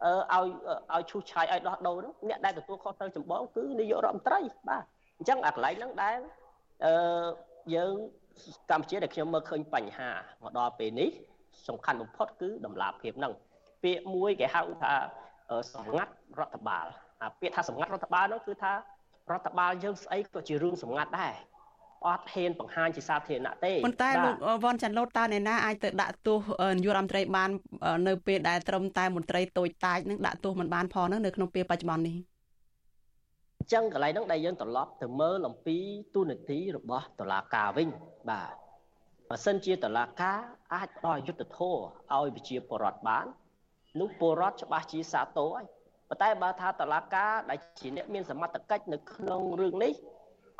[0.03, 0.47] ឲ្យ
[0.93, 4.39] ឲ្យឈូសឆាយឲ្យដោះដូរនោះអ្នកដែលទទួលខុសត្រូវចម្បងគឺនាយករដ្ឋមន្ត្រី
[4.69, 4.83] បាទ
[5.17, 6.17] អញ្ចឹងអាកន្លែងហ្នឹងដែល
[6.85, 6.93] អឺ
[7.75, 7.93] យើង
[8.71, 10.09] កម្ពុជាដែលខ្ញុំមើលឃើញបញ្ហា
[10.43, 11.09] មកដល់ពេលនេះ
[11.67, 13.33] សំខាន់បំផុតគឺដំណាភាពហ្នឹង
[13.83, 14.93] ពាក្យមួយគេហៅថា
[15.73, 16.85] សម្ងាត់រដ្ឋបាល
[17.21, 18.73] អាពាក្យថាសម្ងាត់រដ្ឋបាលនោះគឺថា
[19.31, 21.33] រដ្ឋបាលយើងស្អីក៏ជារឿងសម្ងាត់ដែរ
[22.07, 26.37] អត់ហ៊ានបង្ហាញជាសាធារណៈទេប៉ុន្តែលោកវ៉ាន់ចាន់ឡូតតើអ្នកណាអាចទៅដាក់ទោស
[26.75, 27.49] នាយករដ្ឋមន្ត្រីបាន
[28.07, 32.17] នៅពេលដែលត្រឹមតែមន្ត្រីតូចតាចនឹងដាក់ទោសមិនបានផងនៅក្នុងពេលបច្ចុប្បន្ននេះ
[33.63, 35.77] អញ្ចឹងកន្លែងហ្នឹងដែលយើងត្រឡប់ទៅមើលអំពី
[36.15, 37.89] ទូនាទីរបស់តុលាការវិញ
[38.29, 38.53] បាទ
[39.29, 40.39] បើសិនជាតុលាការ
[40.73, 41.79] អាចផ្ដល់យុត្តិធម៌
[42.13, 43.25] ឲ្យប្រជាពលរដ្ឋបាន
[43.99, 45.65] នោះពលរដ្ឋច្បាស់ជាសាទរហើយ
[46.09, 49.93] ប៉ុន្តែបើថាតុលាការដែលជាអ្នកមានសមត្ថកិច្ចនៅក្នុងរឿងនេះ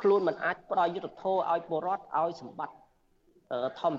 [0.02, 2.76] ខ្លួនមិនអាចផ្ដល់យុត្តិធម៌ឲ្យពលរដ្ឋឲ្យសម្បត្តិ
[3.80, 3.98] ធម្ម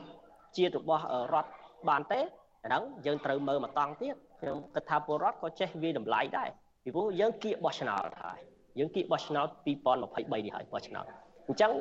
[0.57, 1.03] ជាតិរបស់
[1.33, 1.51] រដ្ឋ
[1.89, 2.19] បានទេ
[2.63, 6.49] អាហ្នឹងយើងត្រូវមើលមកតង់ទៀតខ្ញុំគិតថាពលរដ្ឋក៏ចេះវាតម្លៃដែរ
[6.83, 8.41] ពីព្រោះយើងគៀកបោះឆ្នោតហើយ
[8.79, 11.05] យើងគៀកបោះឆ្នោត2023នេះហើយបោះឆ្នោត
[11.47, 11.71] អញ្ចឹង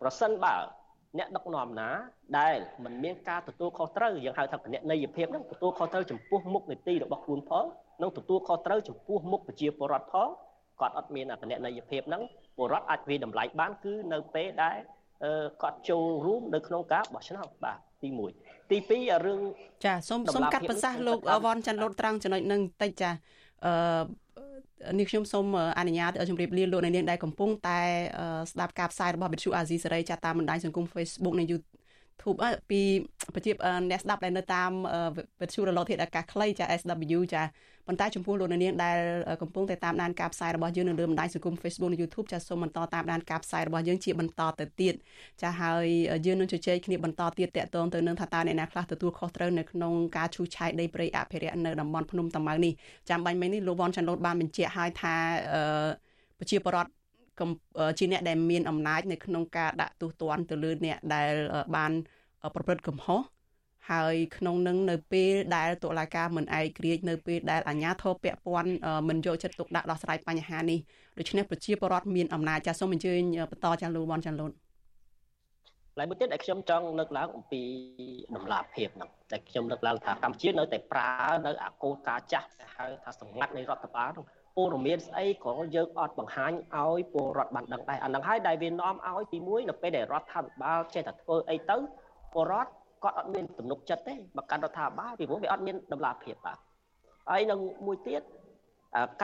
[0.00, 0.56] ប្រសិនបើ
[1.18, 1.88] អ្នកដឹកនាំណា
[2.38, 7.64] ដែលមិនមានការទទួលខុសត្រូវយើងហៅថាគណនេយ្យភាពហ្នឹងទទួលខុសត្រូវចំពោះមុខនីតិរបស់ខ្លួនផង
[8.02, 10.28] និងទទួលខុសត្រូវចំពោះមុខប្រជាពលរដ្ឋផង
[10.80, 12.22] គាត់អត់មានគណនេយ្យភាពហ្នឹង
[12.56, 14.76] ពលរដ្ឋអាចវិតម្លៃបានគឺនៅពេលដែល
[15.62, 18.08] គាត់ចូលរួមនៅក្នុងការបោះឆ្នោតបាទទី
[18.40, 19.40] 1ទី2រឿង
[19.84, 23.10] ចាសូមសូមកាត់ប្រសាសន៍លោកវ៉ាន់ចាន់លូតត្រង់ចំណុចហ្នឹងតិចចា
[23.64, 23.72] អឺ
[24.98, 25.46] នេះខ្ញុំសូម
[25.78, 27.80] អនុញ្ញាតជម្រាបលាលោកអ្នកនាងដែលកំពុងតែ
[28.50, 31.46] ស្ដាប់ការផ្សាយរបស់វិទ្យុអាស៊ីសេរីចាតាមបណ្ដាញសង្គម Facebook និង
[32.12, 32.38] YouTube
[32.70, 32.80] ពី
[33.34, 33.52] ប្រជា
[33.90, 34.70] អ្នកស្ដាប់ដែលនៅតាម
[35.40, 37.42] វិទ្យុរលកធាតុអាកាសខ្លីចា SW ចា
[37.86, 38.98] ប៉ុន្តែចំពោះលោកនាងដែល
[39.42, 44.94] កំពុងតែតាមដានការផ្សាយរបស់យើងនៅលើបណ្ដាញសង្គម Facebook និង YouTube ចាសូមបន្តតាមដានការផ្សាយរបស់យើងជាបន្តទៅទៀត
[45.42, 45.86] ចាហើយ
[46.26, 52.72] យើងនឹងជជែកគ្នាបន្តទៀតតកតងទៅនឹងថាតើអ្នកណាខ្លះទទួលខុសត្រូវនៅក្នុងការឈូសឆាយដីព្រៃអភិរក្សនៅតំបន់ភ្នំតាម៉ៅនេះ
[53.10, 55.14] ចាំបាញ់មិញនេះលោកវ៉ាន់ចាន់ឡូតបានបញ្ជាក់ឲ្យថា
[56.38, 57.01] ប្រជាពលរដ្ឋ
[57.98, 61.32] ជាអ្នកដែលមានអំណាចនៅក្នុងការដាក់ទោសទណ្ឌទៅលើអ្នកដែល
[61.76, 61.92] បាន
[62.54, 63.20] ប្រព្រឹត្តកំហុស
[63.90, 68.70] ហើយក្នុងនឹងនៅពេលដែលតុលាការមិនឯករាជ្យនៅពេលដែលអាជ្ញាធរពាក់ព័ន្ធ
[69.08, 70.78] មិនយកចិត្តទុកដាក់ដោះស្រាយបញ្ហានេះ
[71.18, 73.20] ដូច្នេះប្រជាពលរដ្ឋមានអំណាចចាសសូមអញ្ជើញ
[73.50, 74.52] បន្តចាស់លោកវ៉ាន់ចាន់លូន
[75.98, 77.62] ឡើយមួយទៀតដែលខ្ញុំចង់លើកឡើងអំពី
[78.36, 81.10] ដំណាភាពហ្នឹងដែលខ្ញុំលើកឡើងថាកម្ពុជានៅតែប្រើ
[81.46, 84.26] នៅអាកូនការចាស់ហៅថាសម្ងាត់នៃរដ្ឋបាលហ្នឹង
[84.56, 91.76] ព័ត៌មានស្អីក៏យើងអត់បង្ហាញឲ្យពលរដ្ឋបានដឹងដែរអាហ្នឹងហើយដែលវានាំឲ្យទី1នៅពេលដែលរដ្ឋាភិបាលចេះតែធ្វើអីទៅ
[92.32, 92.70] ពលរដ្ឋ
[93.02, 96.58] គាត់អត់មានទំនុកចិត្តទេមកកាន់រដ្ឋាភិបាលពីព្រោះវាអត់មានដំណាភាពបាទ
[97.30, 98.22] ហើយនឹងមួយទៀត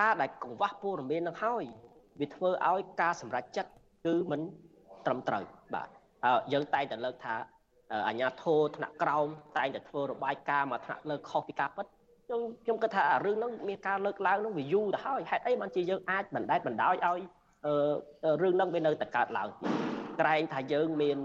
[0.00, 1.64] ការដែលកង្វះព័ត៌មាននឹងហើយ
[2.20, 3.70] វាធ្វើឲ្យការសម្រេចចិត្ត
[4.06, 4.40] គឺមិន
[5.06, 5.88] ត្រឹមត្រូវបាទ
[6.52, 7.34] យើងតែងតែលើកថា
[8.08, 11.86] អាជ្ញាធរថ្នាក់ក្រោមតែងតែធ្វើរបាយការណ៍មកថ្នាក់លើខុសពីការពិត
[12.28, 17.20] ខ្ញុំខ្ញុំគិតថារឿងហ្នឹងមានការលើកឡើងហ្នឹងវាយូរទៅហើយហេតុអីបានជាយើងអាចបណ្តែតបណ្ដោយឲ្យ
[18.42, 19.48] រឿងហ្នឹងវានៅតែកើតឡើង
[20.20, 21.18] ក្រែងថាយើងមាន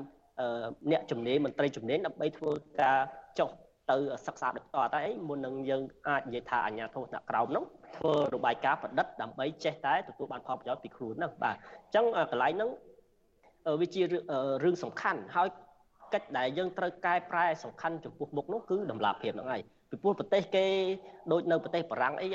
[0.92, 2.52] អ្នកជំនាញមន្ត្រីជំនាញដើម្បីធ្វើ
[2.82, 3.00] ការ
[3.40, 3.50] ចុះ
[3.92, 3.98] ទៅ
[4.28, 7.66] សិក្សាដោយផ្ទាល់តែអីមុននឹងយើងអាចនិយាយថាអាជ្ញាធរថ្នាក់ក្រោមហ្នឹង
[7.98, 12.70] ធ្វើរបាយការណ៍ប្រឌិតដើម្បីចេះតែទទួលបានផលប្រយោជន៍ពីខ្លួនហ្នឹងបាទអញ្ចឹងកន្លែងហ្នឹង
[13.82, 14.02] វាជា
[14.64, 15.48] រឿងសំខាន់ហើយ
[16.14, 19.62] កិច្ចដែលយើងត្រូវកែប្រែសំខាន់ចំពោះមុខនោះគឺតម្លាភាពហ្នឹងហើយ
[19.94, 20.66] ពីព្រោះប្រទេសគេ
[21.32, 22.28] ដូចនៅប្រទេសបារាំងអី